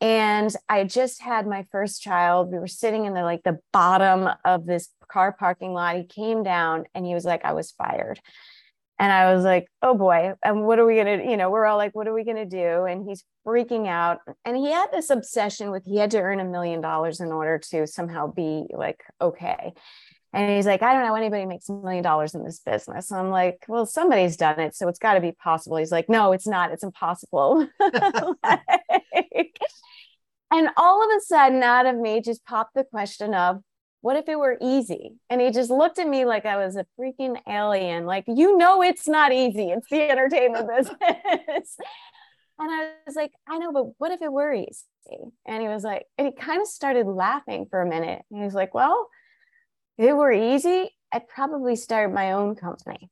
And 0.00 0.54
I 0.68 0.84
just 0.84 1.22
had 1.22 1.46
my 1.46 1.64
first 1.72 2.02
child. 2.02 2.52
We 2.52 2.58
were 2.58 2.68
sitting 2.68 3.06
in 3.06 3.14
the 3.14 3.22
like 3.22 3.42
the 3.42 3.58
bottom 3.72 4.28
of 4.44 4.66
this 4.66 4.88
car 5.10 5.32
parking 5.32 5.72
lot. 5.72 5.96
He 5.96 6.04
came 6.04 6.42
down 6.42 6.84
and 6.94 7.04
he 7.04 7.14
was 7.14 7.24
like, 7.24 7.44
"I 7.44 7.52
was 7.52 7.72
fired." 7.72 8.20
And 8.98 9.12
I 9.12 9.34
was 9.34 9.44
like, 9.44 9.66
oh 9.82 9.94
boy, 9.94 10.32
and 10.42 10.64
what 10.64 10.78
are 10.78 10.86
we 10.86 10.94
going 10.94 11.18
to, 11.18 11.30
you 11.30 11.36
know, 11.36 11.50
we're 11.50 11.66
all 11.66 11.76
like, 11.76 11.94
what 11.94 12.08
are 12.08 12.14
we 12.14 12.24
going 12.24 12.36
to 12.36 12.46
do? 12.46 12.84
And 12.84 13.06
he's 13.06 13.24
freaking 13.46 13.86
out. 13.86 14.20
And 14.44 14.56
he 14.56 14.72
had 14.72 14.90
this 14.90 15.10
obsession 15.10 15.70
with 15.70 15.84
he 15.84 15.98
had 15.98 16.10
to 16.12 16.20
earn 16.20 16.40
a 16.40 16.44
million 16.44 16.80
dollars 16.80 17.20
in 17.20 17.30
order 17.30 17.58
to 17.70 17.86
somehow 17.86 18.32
be 18.32 18.64
like, 18.70 19.02
okay. 19.20 19.74
And 20.32 20.50
he's 20.54 20.66
like, 20.66 20.82
I 20.82 20.92
don't 20.92 21.04
know 21.06 21.14
anybody 21.14 21.46
makes 21.46 21.68
a 21.68 21.72
million 21.72 22.02
dollars 22.02 22.34
in 22.34 22.44
this 22.44 22.60
business. 22.60 23.10
And 23.10 23.20
I'm 23.20 23.30
like, 23.30 23.64
well, 23.68 23.86
somebody's 23.86 24.36
done 24.36 24.60
it. 24.60 24.74
So 24.74 24.88
it's 24.88 24.98
got 24.98 25.14
to 25.14 25.20
be 25.20 25.32
possible. 25.32 25.76
He's 25.76 25.92
like, 25.92 26.08
no, 26.08 26.32
it's 26.32 26.46
not. 26.46 26.72
It's 26.72 26.84
impossible. 26.84 27.66
like, 27.80 29.58
and 30.50 30.68
all 30.76 31.02
of 31.02 31.16
a 31.16 31.20
sudden, 31.20 31.62
out 31.62 31.86
of 31.86 31.96
me 31.96 32.20
just 32.20 32.44
popped 32.44 32.74
the 32.74 32.84
question 32.84 33.34
of, 33.34 33.62
what 34.00 34.16
if 34.16 34.28
it 34.28 34.38
were 34.38 34.56
easy? 34.60 35.16
And 35.30 35.40
he 35.40 35.50
just 35.50 35.70
looked 35.70 35.98
at 35.98 36.08
me 36.08 36.24
like 36.24 36.46
I 36.46 36.56
was 36.56 36.76
a 36.76 36.86
freaking 36.98 37.36
alien. 37.48 38.06
Like, 38.06 38.24
you 38.28 38.56
know, 38.56 38.82
it's 38.82 39.08
not 39.08 39.32
easy. 39.32 39.70
It's 39.70 39.88
the 39.90 40.10
entertainment 40.10 40.68
business. 40.76 41.76
and 42.58 42.70
I 42.70 42.90
was 43.06 43.16
like, 43.16 43.32
I 43.48 43.58
know, 43.58 43.72
but 43.72 43.86
what 43.98 44.12
if 44.12 44.22
it 44.22 44.32
were 44.32 44.52
easy? 44.52 44.84
And 45.46 45.62
he 45.62 45.68
was 45.68 45.84
like, 45.84 46.06
and 46.18 46.26
he 46.26 46.32
kind 46.32 46.60
of 46.60 46.68
started 46.68 47.06
laughing 47.06 47.66
for 47.70 47.80
a 47.80 47.88
minute. 47.88 48.22
And 48.30 48.38
he 48.40 48.44
was 48.44 48.54
like, 48.54 48.74
well, 48.74 49.08
if 49.98 50.06
it 50.06 50.12
were 50.12 50.32
easy, 50.32 50.90
I'd 51.12 51.28
probably 51.28 51.76
start 51.76 52.12
my 52.12 52.32
own 52.32 52.54
company. 52.54 53.10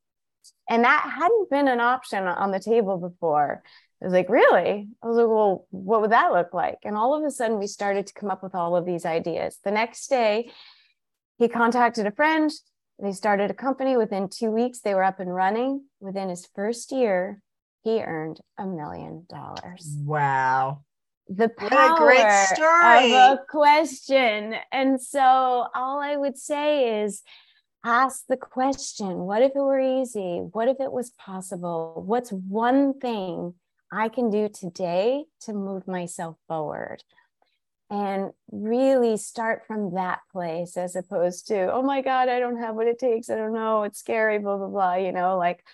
And 0.68 0.84
that 0.84 1.10
hadn't 1.14 1.50
been 1.50 1.68
an 1.68 1.80
option 1.80 2.26
on 2.26 2.50
the 2.50 2.60
table 2.60 2.98
before. 2.98 3.62
I 4.02 4.04
was 4.04 4.12
like, 4.12 4.28
really? 4.28 4.88
I 5.02 5.06
was 5.06 5.16
like, 5.16 5.28
well, 5.28 5.66
what 5.70 6.00
would 6.02 6.12
that 6.12 6.32
look 6.32 6.52
like? 6.52 6.78
And 6.84 6.96
all 6.96 7.14
of 7.14 7.24
a 7.24 7.30
sudden, 7.30 7.58
we 7.58 7.66
started 7.66 8.06
to 8.06 8.14
come 8.14 8.30
up 8.30 8.42
with 8.42 8.54
all 8.54 8.76
of 8.76 8.84
these 8.84 9.06
ideas. 9.06 9.58
The 9.64 9.70
next 9.70 10.08
day, 10.08 10.50
he 11.38 11.48
contacted 11.48 12.06
a 12.06 12.12
friend. 12.12 12.50
They 13.00 13.12
started 13.12 13.50
a 13.50 13.54
company. 13.54 13.96
Within 13.96 14.28
two 14.28 14.50
weeks, 14.50 14.80
they 14.80 14.94
were 14.94 15.02
up 15.02 15.20
and 15.20 15.34
running. 15.34 15.84
Within 16.00 16.28
his 16.28 16.48
first 16.54 16.92
year, 16.92 17.40
he 17.82 18.02
earned 18.02 18.40
a 18.58 18.66
million 18.66 19.26
dollars. 19.28 19.96
Wow. 20.00 20.84
The 21.28 21.48
power 21.48 21.68
of 21.70 23.38
a 23.38 23.40
question. 23.48 24.54
And 24.70 25.00
so 25.00 25.20
all 25.20 26.00
I 26.00 26.16
would 26.16 26.36
say 26.36 27.02
is 27.02 27.22
ask 27.84 28.24
the 28.28 28.36
question 28.36 29.18
what 29.18 29.42
if 29.42 29.52
it 29.54 29.60
were 29.60 29.80
easy? 29.80 30.40
What 30.52 30.68
if 30.68 30.80
it 30.80 30.92
was 30.92 31.10
possible? 31.10 32.02
What's 32.06 32.30
one 32.30 32.98
thing 32.98 33.54
I 33.92 34.08
can 34.08 34.30
do 34.30 34.48
today 34.48 35.24
to 35.42 35.52
move 35.52 35.86
myself 35.88 36.36
forward? 36.48 37.02
And 37.90 38.30
really 38.50 39.16
start 39.16 39.66
from 39.66 39.94
that 39.94 40.20
place 40.32 40.76
as 40.76 40.96
opposed 40.96 41.46
to 41.48 41.70
oh 41.72 41.82
my 41.82 42.00
god 42.00 42.28
i 42.28 42.38
don't 42.38 42.58
have 42.58 42.74
what 42.74 42.86
it 42.86 42.98
takes. 42.98 43.28
I 43.28 43.36
don't 43.36 43.52
know. 43.52 43.82
It's 43.82 43.98
scary 43.98 44.38
blah 44.38 44.56
blah 44.56 44.68
blah 44.68 44.94
you 44.94 45.12
know 45.12 45.36
like 45.36 45.64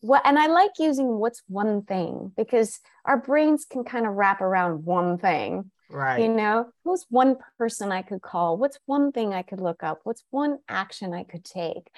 what 0.00 0.22
and 0.24 0.38
i 0.38 0.46
like 0.46 0.72
using 0.78 1.18
what's 1.18 1.42
one 1.48 1.82
thing 1.82 2.30
because 2.36 2.80
our 3.04 3.16
brains 3.16 3.64
can 3.64 3.82
kind 3.82 4.06
of 4.06 4.14
wrap 4.14 4.40
around 4.40 4.84
one 4.84 5.18
thing 5.18 5.70
right. 5.90 6.20
you 6.20 6.28
know? 6.28 6.68
Who's 6.84 7.06
one 7.08 7.36
person 7.58 7.92
i 7.92 8.02
could 8.02 8.22
call? 8.22 8.56
What's 8.56 8.78
one 8.86 9.12
thing 9.12 9.34
i 9.34 9.42
could 9.42 9.60
look 9.60 9.82
up? 9.82 10.00
What's 10.04 10.24
one 10.30 10.58
action 10.68 11.12
i 11.12 11.24
could 11.24 11.44
take 11.44 11.90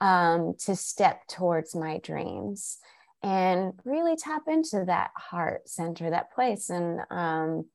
um, 0.00 0.54
to 0.60 0.74
step 0.74 1.26
towards 1.28 1.74
my 1.74 1.98
dreams 1.98 2.78
and 3.22 3.72
really 3.84 4.16
tap 4.16 4.42
into 4.48 4.84
that 4.86 5.10
heart 5.16 5.68
center 5.68 6.10
that 6.10 6.32
place. 6.32 6.70
And 6.70 7.00
um, 7.08 7.66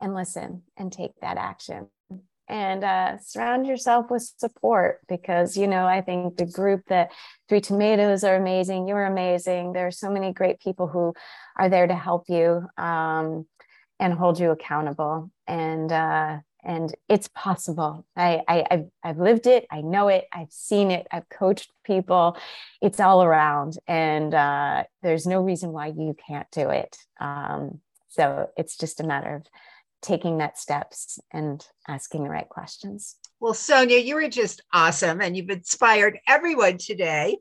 and 0.00 0.14
listen 0.14 0.62
and 0.76 0.92
take 0.92 1.12
that 1.20 1.36
action. 1.36 1.88
And 2.48 2.84
uh, 2.84 3.18
surround 3.18 3.66
yourself 3.66 4.08
with 4.08 4.22
support 4.36 5.00
because 5.08 5.56
you 5.56 5.66
know 5.66 5.84
i 5.84 6.00
think 6.00 6.36
the 6.36 6.46
group 6.46 6.82
that 6.86 7.10
three 7.48 7.60
tomatoes 7.60 8.22
are 8.22 8.36
amazing 8.36 8.86
you're 8.86 9.04
amazing. 9.04 9.72
There 9.72 9.88
are 9.88 9.90
so 9.90 10.10
many 10.10 10.32
great 10.32 10.60
people 10.60 10.86
who 10.86 11.12
are 11.58 11.68
there 11.68 11.88
to 11.88 11.94
help 11.94 12.28
you 12.28 12.68
um, 12.76 13.46
and 13.98 14.12
hold 14.12 14.38
you 14.38 14.50
accountable. 14.50 15.30
And 15.46 15.90
uh, 15.90 16.38
and 16.64 16.92
it's 17.08 17.28
possible. 17.28 18.04
I, 18.16 18.42
I 18.48 18.64
I've, 18.70 18.86
I've 19.04 19.18
lived 19.18 19.46
it. 19.46 19.66
I 19.70 19.82
know 19.82 20.08
it. 20.08 20.24
I've 20.32 20.50
seen 20.50 20.90
it. 20.90 21.06
I've 21.12 21.28
coached 21.28 21.70
people. 21.84 22.36
It's 22.82 22.98
all 22.98 23.22
around. 23.22 23.78
And 23.86 24.34
uh, 24.34 24.84
there's 25.02 25.26
no 25.26 25.40
reason 25.40 25.70
why 25.70 25.86
you 25.86 26.16
can't 26.26 26.50
do 26.50 26.70
it. 26.70 26.96
Um, 27.20 27.80
so 28.08 28.50
it's 28.56 28.76
just 28.76 29.00
a 29.00 29.06
matter 29.06 29.36
of 29.36 29.46
taking 30.02 30.38
that 30.38 30.58
steps 30.58 31.18
and 31.32 31.66
asking 31.88 32.24
the 32.24 32.30
right 32.30 32.48
questions. 32.48 33.16
Well, 33.40 33.54
Sonia, 33.54 33.98
you 33.98 34.14
were 34.14 34.28
just 34.28 34.62
awesome 34.72 35.20
and 35.20 35.36
you've 35.36 35.50
inspired 35.50 36.18
everyone 36.26 36.78
today. 36.78 37.38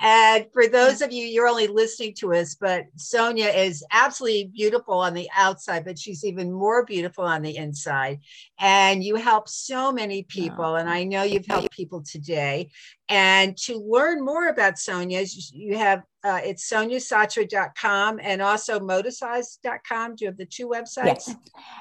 And 0.00 0.46
for 0.52 0.68
those 0.68 1.02
of 1.02 1.12
you, 1.12 1.24
you're 1.24 1.48
only 1.48 1.66
listening 1.66 2.14
to 2.18 2.34
us, 2.34 2.54
but 2.54 2.84
Sonia 2.96 3.48
is 3.48 3.84
absolutely 3.90 4.50
beautiful 4.54 4.94
on 4.94 5.12
the 5.12 5.28
outside, 5.36 5.84
but 5.84 5.98
she's 5.98 6.24
even 6.24 6.52
more 6.52 6.84
beautiful 6.84 7.24
on 7.24 7.42
the 7.42 7.56
inside. 7.56 8.20
And 8.60 9.02
you 9.02 9.16
help 9.16 9.48
so 9.48 9.90
many 9.90 10.22
people. 10.22 10.76
And 10.76 10.88
I 10.88 11.02
know 11.02 11.24
you've 11.24 11.46
helped 11.46 11.72
people 11.72 12.02
today. 12.02 12.70
And 13.08 13.56
to 13.58 13.78
learn 13.78 14.24
more 14.24 14.48
about 14.48 14.78
Sonia, 14.78 15.24
you 15.52 15.76
have 15.78 16.02
uh, 16.24 16.40
it's 16.44 16.68
soniasatra.com 16.68 18.20
and 18.22 18.42
also 18.42 18.78
moticize.com. 18.80 20.16
Do 20.16 20.24
you 20.24 20.30
have 20.30 20.36
the 20.36 20.46
two 20.46 20.68
websites? 20.68 21.26
Yes. 21.26 21.36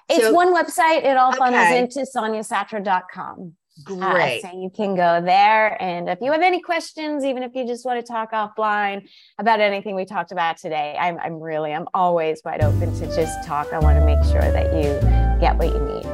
It's 0.09 0.23
so, 0.23 0.33
one 0.33 0.55
website. 0.55 1.03
It 1.03 1.17
all 1.17 1.33
funnels 1.33 1.65
okay. 1.65 1.79
into 1.79 1.99
soniasatra.com. 1.99 3.53
Great. 3.83 4.43
Uh, 4.43 4.49
so 4.49 4.59
you 4.59 4.69
can 4.69 4.95
go 4.95 5.21
there. 5.21 5.81
And 5.81 6.09
if 6.09 6.19
you 6.21 6.31
have 6.31 6.41
any 6.41 6.61
questions, 6.61 7.23
even 7.23 7.43
if 7.43 7.53
you 7.53 7.65
just 7.65 7.85
want 7.85 8.03
to 8.03 8.11
talk 8.11 8.31
offline 8.31 9.07
about 9.37 9.59
anything 9.59 9.95
we 9.95 10.05
talked 10.05 10.31
about 10.31 10.57
today, 10.57 10.97
I'm, 10.99 11.19
I'm 11.19 11.39
really, 11.39 11.73
I'm 11.73 11.87
always 11.93 12.41
wide 12.43 12.63
open 12.63 12.93
to 12.99 13.05
just 13.15 13.45
talk. 13.45 13.71
I 13.73 13.79
want 13.79 13.99
to 13.99 14.05
make 14.05 14.23
sure 14.25 14.51
that 14.51 14.73
you 14.73 14.99
get 15.39 15.57
what 15.57 15.67
you 15.67 15.79
need. 15.79 16.05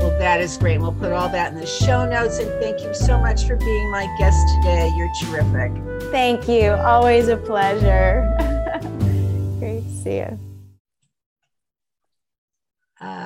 Well, 0.00 0.18
that 0.18 0.40
is 0.40 0.56
great. 0.56 0.78
We'll 0.80 0.92
put 0.92 1.12
all 1.12 1.28
that 1.28 1.52
in 1.52 1.58
the 1.58 1.66
show 1.66 2.08
notes. 2.08 2.38
And 2.38 2.48
thank 2.60 2.80
you 2.80 2.94
so 2.94 3.18
much 3.18 3.46
for 3.46 3.56
being 3.56 3.90
my 3.90 4.06
guest 4.18 4.38
today. 4.56 4.90
You're 4.96 5.12
terrific. 5.20 6.10
Thank 6.10 6.48
you. 6.48 6.70
Always 6.72 7.28
a 7.28 7.36
pleasure. 7.36 8.24
great 9.58 9.82
to 9.82 9.96
see 10.02 10.16
you. 10.18 10.38
Uh, 13.00 13.16